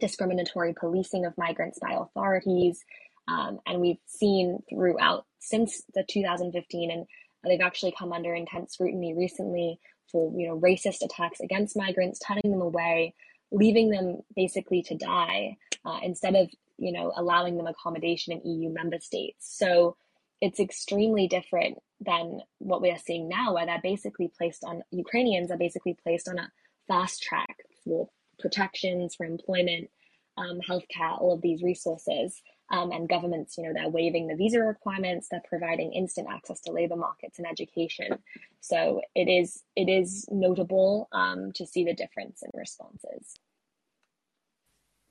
discriminatory 0.01 0.75
policing 0.75 1.27
of 1.27 1.37
migrants 1.39 1.79
by 1.79 1.93
authorities. 1.93 2.85
Um, 3.29 3.61
and 3.67 3.81
we've 3.81 4.01
seen 4.07 4.63
throughout 4.69 5.27
since 5.39 5.83
the 5.95 6.05
2015, 6.09 6.91
and 6.91 7.07
they've 7.45 7.61
actually 7.61 7.95
come 7.99 8.13
under 8.13 8.35
intense 8.35 8.75
scrutiny 8.75 9.15
recently 9.15 9.79
for 10.11 10.33
you 10.37 10.49
know 10.49 10.59
racist 10.59 11.03
attacks 11.03 11.41
against 11.41 11.77
migrants, 11.77 12.21
turning 12.27 12.51
them 12.51 12.63
away, 12.63 13.15
leaving 13.51 13.91
them 13.91 14.21
basically 14.35 14.83
to 14.83 14.97
die 14.97 15.57
uh, 15.85 15.99
instead 16.03 16.35
of 16.35 16.51
you 16.81 16.93
know, 16.93 17.13
allowing 17.15 17.57
them 17.57 17.67
accommodation 17.67 18.33
in 18.33 18.51
EU 18.51 18.71
member 18.71 18.99
states. 18.99 19.57
So 19.57 19.97
it's 20.41 20.59
extremely 20.59 21.29
different 21.29 21.79
than 22.01 22.41
what 22.59 22.81
we 22.81 22.91
are 22.91 22.99
seeing 22.99 23.29
now, 23.29 23.55
where 23.55 23.67
they're 23.67 23.81
basically 23.83 24.33
placed 24.37 24.65
on 24.65 24.83
Ukrainians 24.91 25.51
are 25.51 25.59
basically 25.59 25.97
placed 26.03 26.27
on 26.27 26.39
a 26.39 26.51
fast 26.89 27.23
track 27.23 27.59
for 27.85 28.09
protections, 28.39 29.15
for 29.15 29.27
employment, 29.27 29.91
um, 30.39 30.61
healthcare, 30.67 31.21
all 31.21 31.35
of 31.35 31.43
these 31.43 31.63
resources. 31.63 32.41
Um, 32.73 32.93
and 32.93 33.09
governments, 33.09 33.59
you 33.59 33.65
know, 33.65 33.73
they're 33.73 33.89
waiving 33.89 34.29
the 34.29 34.37
visa 34.37 34.61
requirements, 34.61 35.27
they're 35.29 35.43
providing 35.49 35.93
instant 35.93 36.29
access 36.31 36.61
to 36.63 36.73
labor 36.73 36.95
markets 36.95 37.39
and 37.39 37.47
education. 37.47 38.19
So 38.61 39.03
it 39.15 39.29
is 39.29 39.63
it 39.75 39.89
is 39.89 40.27
notable 40.31 41.09
um, 41.11 41.53
to 41.53 41.67
see 41.67 41.85
the 41.85 41.95
difference 41.95 42.43
in 42.43 42.51
responses 42.59 43.35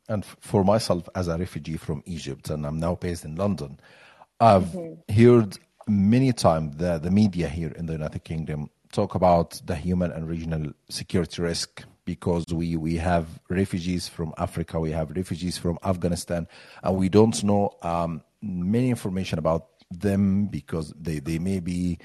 and 0.09 0.25
for 0.25 0.63
myself 0.63 1.07
as 1.15 1.27
a 1.27 1.37
refugee 1.37 1.77
from 1.77 2.03
Egypt, 2.05 2.49
and 2.49 2.65
I'm 2.65 2.79
now 2.79 2.95
based 2.95 3.23
in 3.23 3.35
London, 3.35 3.79
I've 4.39 4.63
mm-hmm. 4.63 5.13
heard 5.13 5.57
many 5.87 6.33
times 6.33 6.77
the, 6.77 6.97
the 6.97 7.11
media 7.11 7.47
here 7.47 7.71
in 7.71 7.85
the 7.85 7.93
United 7.93 8.23
Kingdom 8.23 8.69
talk 8.91 9.15
about 9.15 9.61
the 9.65 9.75
human 9.75 10.11
and 10.11 10.27
regional 10.27 10.73
security 10.89 11.41
risk 11.41 11.83
because 12.09 12.43
we, 12.51 12.75
we 12.75 12.95
have 12.95 13.25
refugees 13.49 14.07
from 14.07 14.33
Africa, 14.39 14.79
we 14.79 14.89
have 14.89 15.11
refugees 15.11 15.59
from 15.59 15.77
Afghanistan, 15.83 16.47
and 16.81 16.97
we 16.97 17.07
don't 17.07 17.43
know 17.43 17.69
um, 17.83 18.23
many 18.41 18.89
information 18.89 19.37
about 19.37 19.67
them 19.91 20.47
because 20.47 20.91
they, 20.99 21.19
they 21.19 21.37
may 21.37 21.59
be 21.59 21.99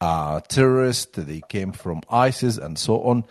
uh, 0.00 0.38
terrorists, 0.42 1.16
they 1.16 1.42
came 1.48 1.72
from 1.72 2.02
ISIS, 2.08 2.56
and 2.56 2.78
so 2.78 3.02
on 3.02 3.24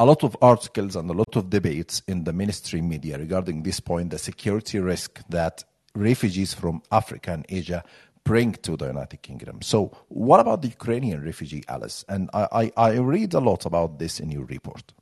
a 0.00 0.06
lot 0.06 0.24
of 0.24 0.36
articles 0.42 0.96
and 0.96 1.08
a 1.08 1.12
lot 1.12 1.36
of 1.36 1.50
debates 1.50 2.02
in 2.08 2.24
the 2.24 2.32
mainstream 2.32 2.88
media 2.88 3.18
regarding 3.18 3.62
this 3.62 3.78
point, 3.78 4.10
the 4.10 4.18
security 4.18 4.80
risk 4.80 5.20
that 5.28 5.62
refugees 5.94 6.52
from 6.52 6.82
Africa 6.90 7.32
and 7.32 7.46
Asia 7.48 7.84
bring 8.24 8.52
to 8.52 8.76
the 8.76 8.86
United 8.86 9.22
Kingdom. 9.22 9.60
So, 9.62 9.96
what 10.08 10.40
about 10.40 10.62
the 10.62 10.68
Ukrainian 10.68 11.22
refugee, 11.22 11.62
Alice? 11.68 12.04
And 12.08 12.28
I, 12.32 12.48
I, 12.52 12.72
I 12.76 12.90
read 12.98 13.34
a 13.34 13.40
lot 13.40 13.66
about 13.66 13.98
this 13.98 14.18
in 14.18 14.30
your 14.30 14.46
report. 14.46 14.92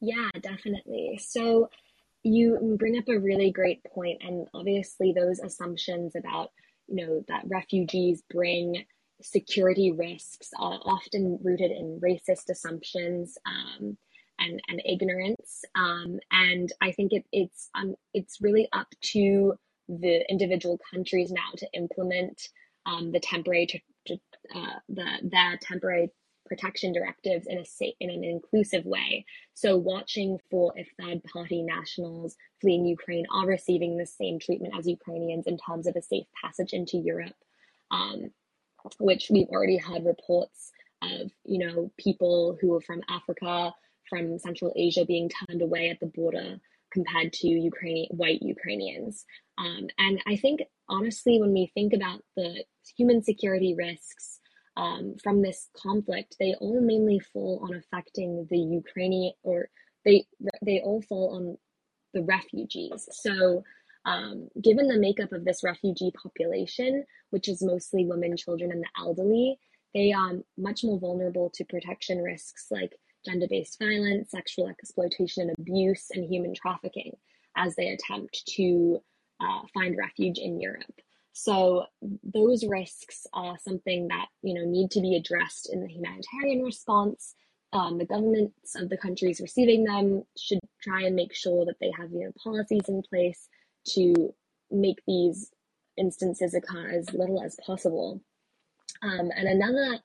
Yeah, 0.00 0.28
definitely. 0.40 1.18
So, 1.22 1.70
you 2.22 2.76
bring 2.78 2.98
up 2.98 3.08
a 3.08 3.18
really 3.18 3.50
great 3.52 3.82
point, 3.84 4.18
and 4.22 4.46
obviously, 4.54 5.12
those 5.12 5.38
assumptions 5.40 6.14
about 6.16 6.50
you 6.88 7.06
know 7.06 7.24
that 7.28 7.44
refugees 7.48 8.22
bring 8.30 8.84
security 9.22 9.92
risks 9.92 10.50
are 10.58 10.78
often 10.84 11.38
rooted 11.42 11.70
in 11.70 11.98
racist 12.04 12.50
assumptions 12.50 13.38
um, 13.46 13.96
and, 14.38 14.60
and 14.68 14.82
ignorance. 14.84 15.64
Um, 15.74 16.18
and 16.30 16.70
I 16.82 16.92
think 16.92 17.12
it, 17.12 17.24
it's 17.32 17.70
um, 17.74 17.94
it's 18.12 18.38
really 18.42 18.68
up 18.72 18.88
to 19.12 19.54
the 19.88 20.24
individual 20.30 20.78
countries 20.90 21.30
now 21.32 21.50
to 21.56 21.66
implement 21.72 22.48
um, 22.84 23.12
the 23.12 23.20
temporary 23.20 23.68
uh, 24.10 24.78
the 24.88 25.06
the 25.22 25.58
temporary 25.62 26.10
protection 26.46 26.92
directives 26.92 27.46
in 27.46 27.58
a 27.58 27.64
safe, 27.64 27.94
in 28.00 28.10
an 28.10 28.24
inclusive 28.24 28.84
way. 28.84 29.24
So 29.54 29.76
watching 29.76 30.38
for 30.50 30.72
if 30.76 30.88
third 31.00 31.22
party 31.24 31.62
nationals 31.62 32.36
fleeing 32.60 32.86
Ukraine 32.86 33.26
are 33.32 33.46
receiving 33.46 33.96
the 33.96 34.06
same 34.06 34.38
treatment 34.38 34.74
as 34.78 34.86
Ukrainians 34.86 35.46
in 35.46 35.58
terms 35.58 35.86
of 35.86 35.96
a 35.96 36.02
safe 36.02 36.26
passage 36.42 36.72
into 36.72 36.96
Europe. 36.98 37.36
Um, 37.90 38.30
which 38.98 39.28
we've 39.30 39.48
already 39.48 39.76
had 39.76 40.04
reports 40.04 40.70
of, 41.02 41.30
you 41.44 41.66
know, 41.66 41.90
people 41.98 42.56
who 42.60 42.74
are 42.74 42.80
from 42.80 43.02
Africa, 43.08 43.74
from 44.08 44.38
Central 44.38 44.72
Asia 44.76 45.04
being 45.04 45.28
turned 45.28 45.62
away 45.62 45.90
at 45.90 46.00
the 46.00 46.06
border 46.06 46.58
compared 46.92 47.32
to 47.32 47.48
Ukrainian 47.48 48.08
white 48.10 48.42
Ukrainians. 48.42 49.24
Um, 49.58 49.88
and 49.98 50.22
I 50.26 50.36
think 50.36 50.62
honestly, 50.88 51.40
when 51.40 51.52
we 51.52 51.70
think 51.74 51.92
about 51.92 52.22
the 52.36 52.64
human 52.96 53.22
security 53.22 53.74
risks 53.76 54.35
um, 54.76 55.16
from 55.22 55.42
this 55.42 55.68
conflict, 55.76 56.36
they 56.38 56.54
all 56.60 56.80
mainly 56.80 57.18
fall 57.18 57.60
on 57.62 57.74
affecting 57.74 58.46
the 58.50 58.58
Ukrainian 58.58 59.32
or 59.42 59.68
they 60.04 60.26
they 60.64 60.80
all 60.80 61.02
fall 61.02 61.36
on 61.36 61.56
the 62.14 62.22
refugees. 62.22 63.08
So 63.10 63.64
um, 64.04 64.48
given 64.62 64.86
the 64.86 64.98
makeup 64.98 65.32
of 65.32 65.44
this 65.44 65.64
refugee 65.64 66.12
population, 66.22 67.04
which 67.30 67.48
is 67.48 67.62
mostly 67.62 68.06
women, 68.06 68.36
children, 68.36 68.70
and 68.70 68.82
the 68.82 68.88
elderly, 68.98 69.58
they 69.94 70.12
are 70.12 70.32
much 70.56 70.84
more 70.84 71.00
vulnerable 71.00 71.50
to 71.54 71.64
protection 71.64 72.22
risks 72.22 72.66
like 72.70 72.94
gender 73.24 73.46
based 73.48 73.78
violence, 73.78 74.30
sexual 74.30 74.68
exploitation 74.68 75.48
and 75.48 75.58
abuse, 75.58 76.06
and 76.12 76.24
human 76.24 76.54
trafficking 76.54 77.12
as 77.56 77.74
they 77.74 77.88
attempt 77.88 78.42
to 78.46 78.98
uh, 79.40 79.62
find 79.74 79.96
refuge 79.96 80.38
in 80.38 80.60
Europe. 80.60 81.00
So 81.38 81.84
those 82.22 82.64
risks 82.66 83.26
are 83.34 83.58
something 83.58 84.08
that 84.08 84.28
you 84.40 84.54
know 84.54 84.64
need 84.64 84.90
to 84.92 85.02
be 85.02 85.16
addressed 85.16 85.68
in 85.70 85.82
the 85.82 85.86
humanitarian 85.86 86.62
response. 86.62 87.34
Um, 87.74 87.98
the 87.98 88.06
governments 88.06 88.74
of 88.74 88.88
the 88.88 88.96
countries 88.96 89.38
receiving 89.38 89.84
them 89.84 90.22
should 90.38 90.60
try 90.82 91.02
and 91.02 91.14
make 91.14 91.34
sure 91.34 91.66
that 91.66 91.78
they 91.78 91.92
have 91.98 92.10
you 92.10 92.20
know 92.20 92.32
policies 92.42 92.88
in 92.88 93.02
place 93.02 93.50
to 93.88 94.34
make 94.70 95.02
these 95.06 95.50
instances 95.98 96.54
occur 96.54 96.88
as 96.88 97.12
little 97.12 97.42
as 97.42 97.58
possible. 97.66 98.22
Um, 99.02 99.30
and 99.36 99.46
another 99.46 99.98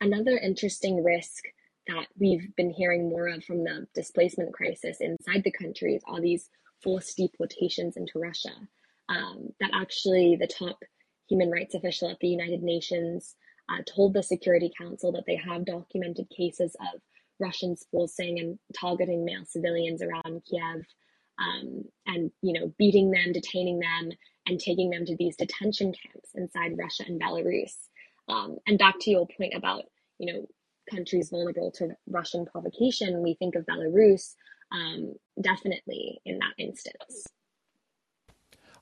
another 0.00 0.38
interesting 0.38 1.04
risk 1.04 1.44
that 1.86 2.06
we've 2.18 2.56
been 2.56 2.70
hearing 2.70 3.10
more 3.10 3.28
of 3.28 3.44
from 3.44 3.62
the 3.62 3.86
displacement 3.94 4.54
crisis 4.54 5.02
inside 5.02 5.44
the 5.44 5.52
countries 5.52 6.00
are 6.08 6.22
these 6.22 6.48
forced 6.82 7.18
deportations 7.18 7.98
into 7.98 8.18
Russia. 8.18 8.54
Um, 9.08 9.50
that 9.60 9.70
actually 9.74 10.36
the 10.36 10.46
top 10.46 10.78
human 11.28 11.50
rights 11.50 11.74
official 11.74 12.10
at 12.10 12.18
the 12.20 12.28
United 12.28 12.62
Nations 12.62 13.36
uh, 13.70 13.82
told 13.86 14.14
the 14.14 14.22
Security 14.22 14.70
Council 14.78 15.12
that 15.12 15.24
they 15.26 15.36
have 15.36 15.64
documented 15.64 16.28
cases 16.30 16.76
of 16.80 17.00
Russians 17.40 17.86
forcing 17.90 18.38
and 18.38 18.58
targeting 18.78 19.24
male 19.24 19.44
civilians 19.44 20.02
around 20.02 20.42
Kiev 20.50 20.84
um, 21.38 21.84
and 22.06 22.30
you 22.42 22.52
know 22.52 22.72
beating 22.78 23.10
them, 23.10 23.32
detaining 23.32 23.78
them, 23.78 24.10
and 24.46 24.58
taking 24.58 24.90
them 24.90 25.04
to 25.06 25.16
these 25.16 25.36
detention 25.36 25.92
camps 25.92 26.30
inside 26.34 26.76
Russia 26.78 27.04
and 27.06 27.20
Belarus. 27.20 27.74
Um, 28.28 28.56
and 28.66 28.78
back 28.78 28.96
to 29.00 29.10
your 29.10 29.26
point 29.38 29.54
about 29.54 29.84
you 30.18 30.32
know 30.32 30.46
countries 30.90 31.30
vulnerable 31.30 31.70
to 31.72 31.90
Russian 32.08 32.46
provocation, 32.46 33.22
we 33.22 33.34
think 33.34 33.54
of 33.54 33.66
Belarus 33.66 34.34
um, 34.72 35.14
definitely 35.40 36.20
in 36.24 36.38
that 36.38 36.54
instance. 36.58 37.26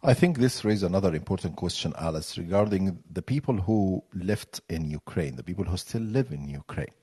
I 0.02 0.14
think 0.14 0.38
this 0.38 0.64
raises 0.64 0.82
another 0.82 1.14
important 1.14 1.56
question, 1.56 1.92
Alice, 1.98 2.38
regarding 2.38 3.02
the 3.10 3.22
people 3.22 3.56
who 3.56 4.04
lived 4.14 4.60
in 4.68 4.90
Ukraine, 4.90 5.36
the 5.36 5.42
people 5.42 5.64
who 5.64 5.76
still 5.76 6.02
live 6.02 6.32
in 6.32 6.48
Ukraine. 6.48 6.94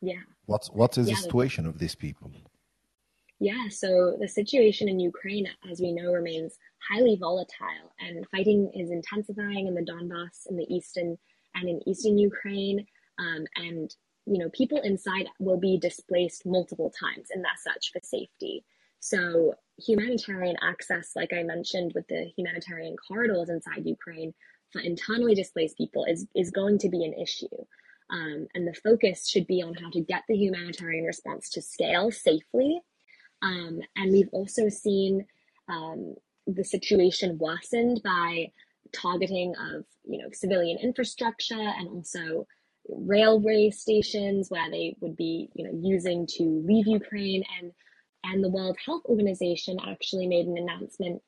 Yeah. 0.00 0.22
What's 0.46 0.68
what 0.70 0.98
is 0.98 1.08
yeah, 1.08 1.14
the 1.14 1.20
situation 1.20 1.66
of 1.66 1.78
these 1.78 1.94
people? 1.94 2.30
Yeah, 3.38 3.68
so 3.70 4.16
the 4.20 4.28
situation 4.28 4.88
in 4.88 5.00
Ukraine, 5.00 5.48
as 5.70 5.80
we 5.80 5.92
know, 5.92 6.12
remains 6.12 6.58
highly 6.88 7.16
volatile, 7.16 7.88
and 8.00 8.26
fighting 8.30 8.70
is 8.74 8.90
intensifying 8.90 9.66
in 9.66 9.74
the 9.74 9.82
Donbass, 9.82 10.46
in 10.48 10.56
the 10.56 10.66
eastern 10.72 11.18
and 11.54 11.68
in 11.68 11.80
eastern 11.88 12.18
Ukraine. 12.18 12.86
Um, 13.18 13.44
and 13.56 13.94
you 14.26 14.38
know, 14.38 14.48
people 14.50 14.80
inside 14.82 15.28
will 15.40 15.58
be 15.58 15.78
displaced 15.78 16.46
multiple 16.46 16.92
times, 16.98 17.28
and 17.32 17.44
that's 17.44 17.64
such 17.64 17.92
for 17.92 18.00
safety. 18.02 18.64
So 19.00 19.54
humanitarian 19.86 20.56
access, 20.62 21.12
like 21.16 21.32
I 21.32 21.42
mentioned 21.42 21.92
with 21.94 22.06
the 22.08 22.30
humanitarian 22.36 22.96
corridors 22.96 23.48
inside 23.48 23.86
Ukraine 23.86 24.34
for 24.72 24.80
internally 24.80 25.34
displaced 25.34 25.76
people, 25.76 26.04
is 26.04 26.26
is 26.34 26.50
going 26.50 26.78
to 26.78 26.88
be 26.88 27.04
an 27.04 27.14
issue. 27.14 27.56
Um, 28.10 28.46
and 28.54 28.66
the 28.66 28.74
focus 28.74 29.28
should 29.28 29.46
be 29.46 29.62
on 29.62 29.74
how 29.74 29.90
to 29.90 30.00
get 30.00 30.22
the 30.28 30.36
humanitarian 30.36 31.04
response 31.04 31.48
to 31.50 31.62
scale 31.62 32.10
safely. 32.10 32.80
Um, 33.40 33.80
and 33.96 34.12
we've 34.12 34.28
also 34.32 34.68
seen 34.68 35.26
um, 35.68 36.14
the 36.46 36.64
situation 36.64 37.38
worsened 37.38 38.02
by 38.04 38.52
targeting 38.92 39.54
of 39.56 39.84
you 40.04 40.18
know 40.18 40.28
civilian 40.32 40.78
infrastructure 40.78 41.54
and 41.78 41.88
also 41.88 42.46
railway 42.88 43.70
stations 43.70 44.50
where 44.50 44.70
they 44.70 44.96
would 45.00 45.16
be, 45.16 45.48
you 45.54 45.64
know, 45.64 45.78
using 45.80 46.26
to 46.26 46.62
leave 46.66 46.86
Ukraine. 46.86 47.44
And 47.60 47.72
and 48.24 48.42
the 48.42 48.48
World 48.48 48.76
Health 48.84 49.02
Organization 49.06 49.78
actually 49.86 50.26
made 50.26 50.46
an 50.46 50.58
announcement 50.58 51.22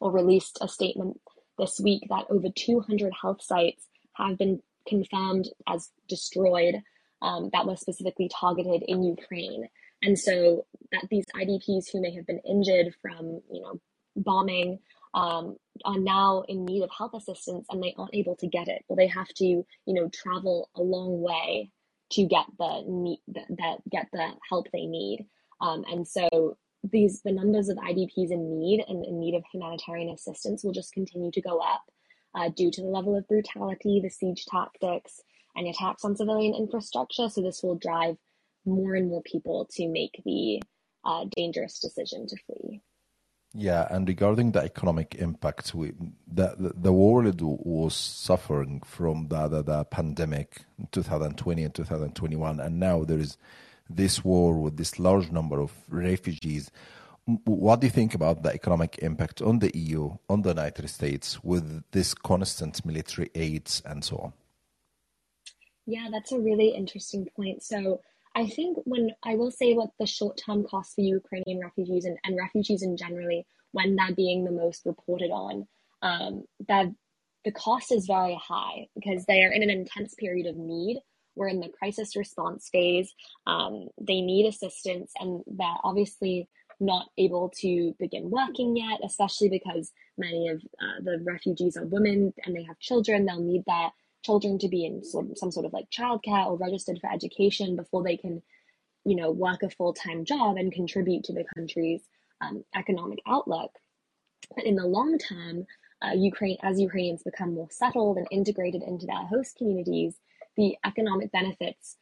or 0.00 0.10
released 0.10 0.58
a 0.60 0.68
statement 0.68 1.20
this 1.58 1.80
week 1.80 2.02
that 2.08 2.26
over 2.30 2.48
200 2.54 3.12
health 3.20 3.42
sites 3.42 3.86
have 4.14 4.38
been 4.38 4.60
confirmed 4.86 5.48
as 5.68 5.90
destroyed 6.08 6.76
um, 7.20 7.50
that 7.52 7.66
was 7.66 7.80
specifically 7.80 8.28
targeted 8.28 8.82
in 8.86 9.02
Ukraine. 9.02 9.68
And 10.02 10.18
so 10.18 10.66
that 10.90 11.06
these 11.10 11.24
IDPs 11.36 11.92
who 11.92 12.00
may 12.00 12.12
have 12.14 12.26
been 12.26 12.40
injured 12.40 12.94
from, 13.00 13.40
you 13.50 13.62
know, 13.62 13.80
bombing 14.16 14.80
um, 15.14 15.56
are 15.84 15.98
now 15.98 16.42
in 16.48 16.64
need 16.64 16.82
of 16.82 16.90
health 16.96 17.14
assistance 17.14 17.66
and 17.70 17.82
they 17.82 17.94
aren't 17.96 18.14
able 18.14 18.36
to 18.36 18.46
get 18.46 18.68
it 18.68 18.82
Well, 18.88 18.96
they 18.96 19.06
have 19.08 19.28
to 19.28 19.44
you 19.44 19.66
know 19.86 20.08
travel 20.08 20.70
a 20.74 20.82
long 20.82 21.20
way 21.20 21.70
to 22.12 22.26
get 22.26 22.46
the 22.58 22.84
need 22.86 23.20
that, 23.28 23.46
that 23.48 23.76
get 23.90 24.08
the 24.12 24.30
help 24.48 24.68
they 24.72 24.86
need 24.86 25.26
um, 25.62 25.84
and 25.90 26.06
so 26.06 26.56
these 26.82 27.22
the 27.22 27.32
numbers 27.32 27.68
of 27.68 27.78
idps 27.78 28.30
in 28.30 28.58
need 28.58 28.84
and 28.86 29.04
in 29.04 29.18
need 29.18 29.34
of 29.34 29.44
humanitarian 29.52 30.10
assistance 30.10 30.64
will 30.64 30.72
just 30.72 30.92
continue 30.92 31.30
to 31.30 31.40
go 31.40 31.58
up 31.58 31.82
uh, 32.34 32.48
due 32.50 32.70
to 32.70 32.82
the 32.82 32.88
level 32.88 33.16
of 33.16 33.26
brutality 33.28 34.00
the 34.02 34.10
siege 34.10 34.44
tactics 34.46 35.22
and 35.54 35.66
attacks 35.66 36.04
on 36.04 36.16
civilian 36.16 36.54
infrastructure. 36.54 37.28
So 37.28 37.42
this 37.42 37.62
will 37.62 37.76
drive 37.76 38.16
more 38.64 38.94
and 38.94 39.08
more 39.08 39.22
people 39.22 39.68
to 39.72 39.88
make 39.88 40.20
the 40.24 40.62
uh, 41.04 41.26
dangerous 41.36 41.78
decision 41.78 42.26
to 42.28 42.36
flee. 42.46 42.80
Yeah, 43.54 43.86
and 43.90 44.08
regarding 44.08 44.52
the 44.52 44.60
economic 44.60 45.16
impact, 45.16 45.74
we, 45.74 45.92
the, 46.26 46.72
the, 46.74 46.92
world 46.92 47.38
was 47.42 47.94
suffering 47.94 48.80
from 48.82 49.28
the, 49.28 49.46
the, 49.46 49.62
the 49.62 49.84
pandemic 49.84 50.62
in 50.78 50.88
2020 50.90 51.62
and 51.62 51.74
2021, 51.74 52.60
and 52.60 52.80
now 52.80 53.04
there 53.04 53.18
is 53.18 53.36
this 53.88 54.24
war 54.24 54.60
with 54.60 54.76
this 54.76 54.98
large 54.98 55.30
number 55.30 55.60
of 55.60 55.72
refugees. 55.88 56.70
What 57.44 57.80
do 57.80 57.86
you 57.86 57.90
think 57.90 58.14
about 58.14 58.42
the 58.42 58.52
economic 58.52 58.98
impact 58.98 59.40
on 59.42 59.60
the 59.60 59.70
EU, 59.76 60.16
on 60.28 60.42
the 60.42 60.50
United 60.50 60.88
States, 60.88 61.42
with 61.44 61.84
this 61.92 62.14
constant 62.14 62.84
military 62.84 63.30
aids 63.34 63.82
and 63.84 64.04
so 64.04 64.16
on? 64.18 64.32
Yeah, 65.86 66.08
that's 66.10 66.32
a 66.32 66.38
really 66.38 66.68
interesting 66.68 67.28
point. 67.36 67.62
So, 67.62 68.00
I 68.34 68.46
think 68.46 68.78
when 68.84 69.10
I 69.22 69.34
will 69.34 69.50
say 69.50 69.74
what 69.74 69.90
the 69.98 70.06
short 70.06 70.40
term 70.44 70.64
costs 70.64 70.94
for 70.94 71.02
Ukrainian 71.02 71.60
refugees 71.60 72.06
and, 72.06 72.16
and 72.24 72.36
refugees 72.36 72.82
in 72.82 72.96
generally, 72.96 73.46
when 73.72 73.94
they're 73.94 74.14
being 74.14 74.44
the 74.44 74.50
most 74.50 74.86
reported 74.86 75.30
on, 75.30 75.66
um, 76.00 76.44
that 76.68 76.86
the 77.44 77.52
cost 77.52 77.92
is 77.92 78.06
very 78.06 78.38
high 78.40 78.88
because 78.94 79.24
they 79.26 79.42
are 79.42 79.52
in 79.52 79.62
an 79.62 79.70
intense 79.70 80.14
period 80.14 80.46
of 80.46 80.56
need. 80.56 81.00
We're 81.34 81.48
in 81.48 81.60
the 81.60 81.68
crisis 81.68 82.16
response 82.16 82.68
phase. 82.70 83.14
Um, 83.46 83.88
they 84.00 84.20
need 84.20 84.46
assistance, 84.46 85.12
and 85.18 85.42
they're 85.46 85.68
obviously 85.84 86.48
not 86.80 87.06
able 87.16 87.50
to 87.60 87.94
begin 87.98 88.30
working 88.30 88.76
yet, 88.76 89.00
especially 89.04 89.48
because 89.48 89.92
many 90.18 90.48
of 90.48 90.58
uh, 90.80 91.00
the 91.02 91.22
refugees 91.24 91.76
are 91.76 91.86
women 91.86 92.34
and 92.44 92.54
they 92.54 92.64
have 92.64 92.78
children. 92.78 93.24
They'll 93.24 93.40
need 93.40 93.64
their 93.66 93.92
children 94.24 94.58
to 94.58 94.68
be 94.68 94.84
in 94.84 95.04
some, 95.04 95.34
sort 95.34 95.66
of 95.66 95.72
like 95.72 95.90
childcare 95.90 96.46
or 96.46 96.56
registered 96.56 96.98
for 97.00 97.10
education 97.12 97.76
before 97.76 98.02
they 98.02 98.16
can, 98.16 98.42
you 99.04 99.16
know, 99.16 99.30
work 99.30 99.62
a 99.62 99.70
full 99.70 99.94
time 99.94 100.24
job 100.24 100.56
and 100.56 100.72
contribute 100.72 101.24
to 101.24 101.32
the 101.32 101.44
country's 101.56 102.02
um, 102.40 102.64
economic 102.74 103.18
outlook. 103.26 103.70
But 104.54 104.66
in 104.66 104.76
the 104.76 104.86
long 104.86 105.18
term, 105.18 105.66
uh, 106.02 106.14
Ukraine, 106.14 106.58
as 106.62 106.80
Ukrainians 106.80 107.22
become 107.22 107.54
more 107.54 107.68
settled 107.70 108.18
and 108.18 108.26
integrated 108.30 108.82
into 108.82 109.06
their 109.06 109.24
host 109.24 109.56
communities, 109.56 110.16
the 110.56 110.76
economic 110.84 111.32
benefits 111.32 111.96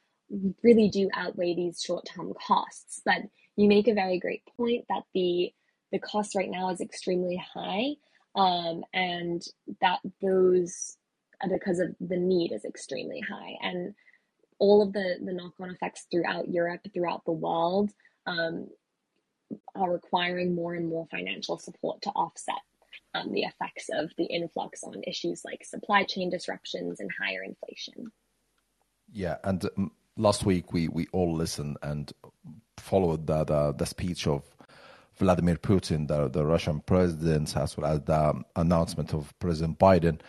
really 0.62 0.88
do 0.88 1.08
outweigh 1.14 1.54
these 1.54 1.82
short 1.82 2.06
term 2.06 2.32
costs. 2.46 3.00
But 3.04 3.22
you 3.56 3.68
make 3.68 3.88
a 3.88 3.94
very 3.94 4.18
great 4.18 4.42
point 4.56 4.84
that 4.88 5.02
the 5.14 5.52
the 5.92 5.98
cost 5.98 6.36
right 6.36 6.50
now 6.50 6.70
is 6.70 6.80
extremely 6.80 7.42
high, 7.52 7.94
um, 8.36 8.84
and 8.94 9.42
that 9.80 10.00
those 10.22 10.96
because 11.50 11.78
of 11.78 11.94
the 12.00 12.16
need 12.16 12.52
is 12.52 12.64
extremely 12.64 13.20
high 13.20 13.56
and 13.62 13.94
all 14.58 14.82
of 14.82 14.92
the 14.92 15.16
the 15.24 15.32
knock-on 15.32 15.70
effects 15.70 16.06
throughout 16.10 16.48
Europe, 16.48 16.82
throughout 16.92 17.24
the 17.24 17.32
world, 17.32 17.90
um, 18.26 18.68
are 19.74 19.92
requiring 19.92 20.54
more 20.54 20.74
and 20.74 20.88
more 20.88 21.06
financial 21.10 21.58
support 21.58 22.00
to 22.02 22.10
offset 22.10 22.60
um, 23.14 23.32
the 23.32 23.42
effects 23.42 23.88
of 23.92 24.10
the 24.16 24.24
influx 24.24 24.84
on 24.84 25.02
issues 25.06 25.42
like 25.44 25.64
supply 25.64 26.04
chain 26.04 26.30
disruptions 26.30 27.00
and 27.00 27.10
higher 27.20 27.42
inflation. 27.42 28.12
Yeah, 29.12 29.36
and 29.44 29.64
um, 29.76 29.90
last 30.16 30.44
week 30.44 30.72
we, 30.72 30.88
we 30.88 31.06
all 31.12 31.34
listened 31.34 31.76
and 31.82 32.12
followed 32.78 33.26
the, 33.26 33.44
the, 33.44 33.74
the 33.76 33.86
speech 33.86 34.26
of 34.26 34.42
Vladimir 35.16 35.56
Putin, 35.56 36.08
the, 36.08 36.28
the 36.28 36.44
Russian 36.44 36.80
president, 36.80 37.56
as 37.56 37.76
well 37.76 37.92
as 37.92 38.00
the 38.02 38.42
announcement 38.56 39.12
of 39.12 39.32
President 39.38 39.78
Biden 39.78 40.20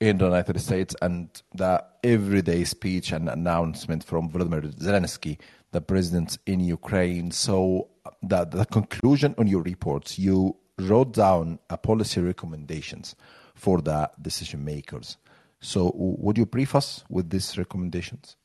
in 0.00 0.18
the 0.18 0.24
United 0.24 0.60
States 0.60 0.96
and 1.02 1.28
the 1.54 1.84
everyday 2.02 2.64
speech 2.64 3.12
and 3.12 3.28
announcement 3.28 4.02
from 4.02 4.30
Vladimir 4.30 4.62
Zelensky, 4.62 5.38
the 5.72 5.80
president 5.80 6.38
in 6.46 6.60
Ukraine. 6.60 7.30
So 7.30 7.88
the, 8.22 8.44
the 8.44 8.64
conclusion 8.64 9.34
on 9.38 9.46
your 9.46 9.62
reports, 9.62 10.18
you 10.18 10.56
wrote 10.78 11.12
down 11.12 11.58
a 11.68 11.76
policy 11.76 12.20
recommendations 12.22 13.14
for 13.54 13.82
the 13.82 14.10
decision 14.20 14.64
makers. 14.64 15.18
So 15.60 15.92
would 15.94 16.38
you 16.38 16.46
brief 16.46 16.74
us 16.74 17.04
with 17.08 17.30
these 17.30 17.58
recommendations? 17.58 18.36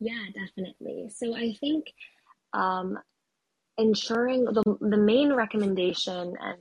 Yeah, 0.00 0.24
definitely. 0.34 1.10
So 1.14 1.34
I 1.36 1.54
think 1.60 1.86
um, 2.52 2.98
ensuring 3.76 4.44
the, 4.44 4.62
the 4.80 4.96
main 4.96 5.32
recommendation 5.32 6.34
and 6.40 6.58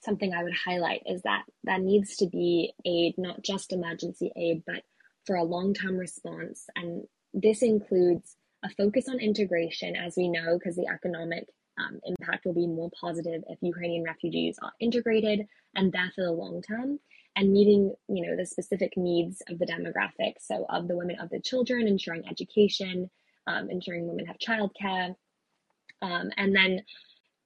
something 0.00 0.32
I 0.32 0.42
would 0.42 0.54
highlight 0.54 1.02
is 1.06 1.22
that 1.22 1.42
that 1.64 1.80
needs 1.80 2.16
to 2.16 2.26
be 2.26 2.72
aid, 2.84 3.14
not 3.18 3.42
just 3.42 3.72
emergency 3.72 4.32
aid, 4.36 4.62
but 4.66 4.82
for 5.26 5.36
a 5.36 5.44
long 5.44 5.74
term 5.74 5.96
response. 5.96 6.66
And 6.76 7.04
this 7.34 7.62
includes 7.62 8.36
a 8.64 8.70
focus 8.70 9.08
on 9.08 9.20
integration, 9.20 9.96
as 9.96 10.14
we 10.16 10.28
know, 10.28 10.58
because 10.58 10.76
the 10.76 10.88
economic 10.92 11.46
um, 11.78 12.00
impact 12.04 12.46
will 12.46 12.54
be 12.54 12.66
more 12.66 12.90
positive 12.98 13.42
if 13.48 13.58
Ukrainian 13.60 14.04
refugees 14.04 14.56
are 14.62 14.72
integrated 14.80 15.46
and 15.74 15.92
there 15.92 16.10
for 16.14 16.24
the 16.24 16.32
long 16.32 16.62
term 16.62 16.98
and 17.36 17.52
meeting 17.52 17.94
you 18.08 18.26
know 18.26 18.36
the 18.36 18.46
specific 18.46 18.96
needs 18.96 19.42
of 19.48 19.58
the 19.58 19.66
demographics 19.66 20.40
so 20.40 20.66
of 20.70 20.88
the 20.88 20.96
women 20.96 21.16
of 21.20 21.30
the 21.30 21.40
children 21.40 21.86
ensuring 21.86 22.24
education 22.28 23.08
um, 23.46 23.70
ensuring 23.70 24.08
women 24.08 24.26
have 24.26 24.38
childcare 24.38 25.14
um, 26.02 26.30
and 26.36 26.54
then 26.54 26.82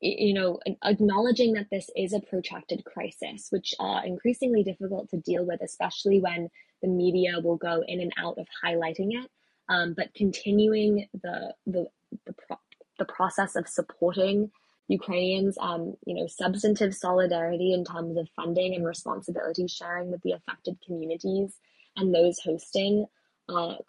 you 0.01 0.33
know, 0.33 0.59
acknowledging 0.85 1.53
that 1.53 1.69
this 1.71 1.91
is 1.95 2.15
a 2.15 2.21
protracted 2.21 2.85
crisis, 2.85 3.49
which 3.51 3.75
are 3.79 4.05
increasingly 4.05 4.63
difficult 4.63 5.11
to 5.11 5.19
deal 5.19 5.45
with, 5.45 5.61
especially 5.61 6.21
when 6.21 6.49
the 6.81 6.89
media 6.89 7.39
will 7.41 7.57
go 7.57 7.85
in 7.87 8.01
and 8.01 8.13
out 8.17 8.39
of 8.39 8.47
highlighting 8.65 9.11
it. 9.11 9.31
Um, 9.69 9.95
but 9.95 10.15
continuing 10.15 11.07
the 11.13 11.55
the 11.67 11.87
the, 12.27 12.33
pro- 12.33 12.59
the, 12.99 13.05
process 13.05 13.55
of 13.55 13.69
supporting 13.69 14.51
Ukrainians, 14.91 15.57
um, 15.61 15.95
you 16.05 16.15
know, 16.15 16.27
substantive 16.27 16.95
solidarity 16.95 17.73
in 17.73 17.85
terms 17.85 18.19
of 18.19 18.29
funding 18.35 18.75
and 18.75 18.85
responsibility 18.85 19.67
sharing 19.69 20.11
with 20.11 20.21
the 20.23 20.33
affected 20.33 20.77
communities 20.85 21.59
and 21.97 22.13
those 22.13 22.41
hosting, 22.41 23.07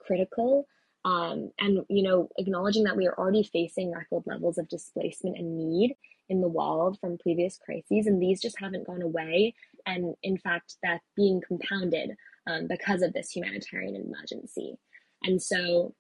critical. 0.05 0.67
Um, 1.03 1.51
and 1.59 1.83
you 1.89 2.03
know 2.03 2.29
acknowledging 2.37 2.83
that 2.83 2.95
we 2.95 3.07
are 3.07 3.17
already 3.17 3.41
facing 3.41 3.91
record 3.91 4.21
levels 4.27 4.59
of 4.59 4.69
displacement 4.69 5.35
and 5.35 5.57
need 5.57 5.95
in 6.29 6.41
the 6.41 6.47
world 6.47 6.99
from 7.01 7.17
previous 7.17 7.57
crises 7.57 8.05
and 8.05 8.21
these 8.21 8.39
just 8.39 8.59
haven't 8.59 8.85
gone 8.85 9.01
away 9.01 9.55
and 9.87 10.13
in 10.21 10.37
fact 10.37 10.75
that's 10.83 11.09
being 11.15 11.41
compounded 11.41 12.15
um, 12.45 12.67
because 12.67 13.01
of 13.01 13.13
this 13.13 13.31
humanitarian 13.31 13.95
emergency 13.95 14.77
and 15.23 15.41
so 15.41 15.95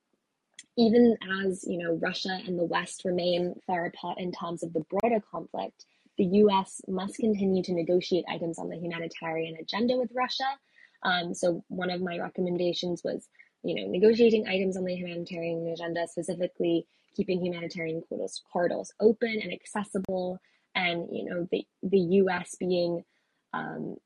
even 0.77 1.17
as 1.45 1.63
you 1.67 1.77
know 1.77 1.93
russia 2.01 2.39
and 2.45 2.57
the 2.57 2.65
west 2.65 3.03
remain 3.05 3.55
far 3.67 3.85
apart 3.85 4.17
in 4.19 4.31
terms 4.31 4.63
of 4.63 4.73
the 4.73 4.83
broader 4.89 5.21
conflict 5.31 5.85
the 6.17 6.25
us 6.25 6.81
must 6.87 7.15
continue 7.15 7.63
to 7.63 7.73
negotiate 7.73 8.25
items 8.29 8.59
on 8.59 8.69
the 8.69 8.77
humanitarian 8.77 9.55
agenda 9.57 9.97
with 9.97 10.11
russia 10.13 10.47
um, 11.03 11.33
so 11.33 11.63
one 11.67 11.89
of 11.89 12.01
my 12.01 12.19
recommendations 12.19 13.01
was 13.03 13.27
you 13.63 13.75
know, 13.75 13.91
negotiating 13.91 14.47
items 14.47 14.75
on 14.75 14.85
the 14.85 14.95
humanitarian 14.95 15.67
agenda, 15.67 16.07
specifically 16.07 16.85
keeping 17.15 17.43
humanitarian 17.43 18.01
corridors, 18.01 18.41
corridors 18.51 18.91
open 18.99 19.39
and 19.41 19.53
accessible, 19.53 20.39
and 20.73 21.07
you 21.11 21.25
know, 21.25 21.47
the 21.51 21.65
the 21.83 21.99
U.S. 21.99 22.55
being 22.59 23.03
um, 23.53 23.97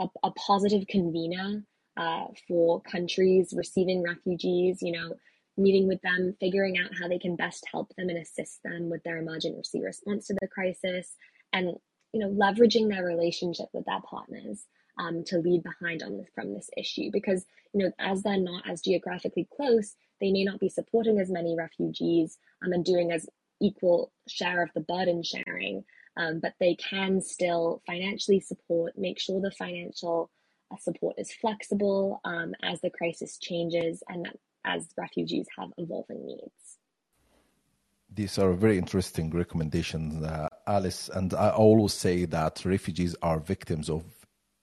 a, 0.00 0.06
a, 0.24 0.30
positive 0.32 0.86
convener 0.88 1.62
uh, 1.96 2.26
for 2.48 2.80
countries 2.80 3.52
receiving 3.56 4.02
refugees. 4.02 4.78
You 4.82 4.92
know, 4.92 5.14
meeting 5.60 5.86
with 5.86 6.00
them, 6.02 6.34
figuring 6.40 6.78
out 6.78 6.90
how 6.98 7.08
they 7.08 7.18
can 7.18 7.36
best 7.36 7.66
help 7.70 7.94
them 7.96 8.08
and 8.08 8.18
assist 8.18 8.62
them 8.64 8.90
with 8.90 9.02
their 9.04 9.18
emergency 9.18 9.82
response 9.82 10.26
to 10.26 10.36
the 10.40 10.48
crisis, 10.48 11.16
and 11.52 11.74
you 12.12 12.20
know, 12.20 12.30
leveraging 12.30 12.88
their 12.88 13.04
relationship 13.04 13.66
with 13.72 13.84
their 13.86 14.00
partners 14.00 14.66
um, 14.98 15.22
to 15.24 15.38
lead 15.38 15.62
behind 15.62 16.02
on 16.02 16.18
this, 16.18 16.26
from 16.34 16.52
this 16.54 16.68
issue. 16.76 17.10
Because 17.12 17.44
you 17.72 17.84
know 17.84 17.92
as 17.98 18.22
they're 18.22 18.38
not 18.38 18.68
as 18.68 18.80
geographically 18.80 19.48
close 19.56 19.94
they 20.20 20.32
may 20.32 20.44
not 20.44 20.60
be 20.60 20.68
supporting 20.68 21.18
as 21.18 21.30
many 21.30 21.54
refugees 21.56 22.38
um, 22.64 22.72
and 22.72 22.84
doing 22.84 23.12
as 23.12 23.26
equal 23.60 24.12
share 24.28 24.62
of 24.62 24.70
the 24.74 24.80
burden 24.80 25.22
sharing 25.22 25.84
um, 26.16 26.40
but 26.40 26.54
they 26.60 26.74
can 26.74 27.20
still 27.20 27.82
financially 27.86 28.40
support 28.40 28.92
make 28.96 29.18
sure 29.18 29.40
the 29.40 29.50
financial 29.50 30.30
uh, 30.72 30.76
support 30.76 31.14
is 31.18 31.32
flexible 31.32 32.20
um, 32.24 32.54
as 32.62 32.80
the 32.80 32.90
crisis 32.90 33.38
changes 33.38 34.02
and 34.08 34.28
as 34.64 34.86
refugees 34.96 35.46
have 35.58 35.70
evolving 35.78 36.26
needs 36.26 36.78
these 38.12 38.38
are 38.38 38.52
very 38.52 38.76
interesting 38.76 39.30
recommendations, 39.30 40.22
uh, 40.24 40.48
Alice. 40.66 41.08
And 41.12 41.32
I 41.32 41.50
always 41.50 41.92
say 41.92 42.24
that 42.26 42.64
refugees 42.64 43.14
are 43.22 43.38
victims 43.38 43.88
of 43.88 44.04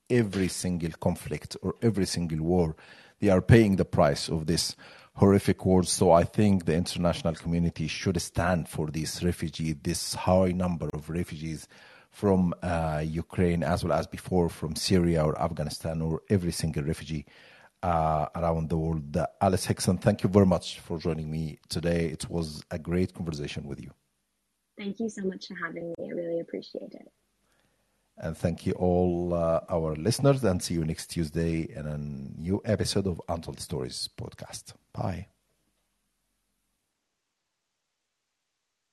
every 0.09 0.47
single 0.47 0.91
conflict 0.99 1.55
or 1.61 1.75
every 1.81 2.05
single 2.05 2.41
war. 2.41 2.75
They 3.19 3.29
are 3.29 3.41
paying 3.41 3.77
the 3.77 3.85
price 3.85 4.29
of 4.29 4.47
this 4.47 4.75
horrific 5.13 5.65
war. 5.65 5.83
So 5.83 6.11
I 6.11 6.23
think 6.23 6.65
the 6.65 6.75
international 6.75 7.35
community 7.35 7.87
should 7.87 8.21
stand 8.21 8.67
for 8.67 8.87
these 8.87 9.23
refugees, 9.23 9.75
this 9.81 10.13
high 10.13 10.51
number 10.51 10.89
of 10.93 11.09
refugees 11.09 11.67
from 12.11 12.53
uh, 12.61 13.03
Ukraine 13.05 13.63
as 13.63 13.83
well 13.83 13.97
as 13.97 14.07
before 14.07 14.49
from 14.49 14.75
Syria 14.75 15.23
or 15.23 15.39
Afghanistan 15.39 16.01
or 16.01 16.21
every 16.29 16.51
single 16.51 16.83
refugee 16.83 17.25
around 17.84 18.69
the 18.69 18.78
world. 18.78 19.15
Uh, 19.15 19.28
Alice 19.41 19.65
Hickson, 19.65 19.97
thank 19.97 20.23
you 20.23 20.30
very 20.30 20.45
much 20.45 20.80
for 20.80 20.97
joining 20.97 21.30
me 21.30 21.59
today. 21.69 22.07
It 22.07 22.30
was 22.30 22.63
a 22.71 22.80
great 22.80 23.13
conversation 23.13 23.67
with 23.67 23.82
you. 23.82 23.91
Thank 24.78 24.99
you 24.99 25.09
so 25.09 25.23
much 25.23 25.47
for 25.47 25.55
having 25.55 25.89
me. 25.89 25.95
I 25.99 26.13
really 26.13 26.39
appreciate 26.39 26.93
it. 26.93 27.11
And 28.19 28.36
thank 28.36 28.65
you 28.65 28.73
all 28.73 29.34
uh, 29.34 29.61
our 29.69 29.95
listeners 29.95 30.43
and 30.43 30.61
see 30.61 30.73
you 30.73 30.84
next 30.84 31.07
Tuesday 31.07 31.61
in 31.61 31.86
a 31.86 31.97
new 31.97 32.61
episode 32.65 33.05
of 33.05 33.21
Untold 33.30 33.59
Stories 33.59 34.09
podcast. 34.19 34.73
Bye. 34.93 35.28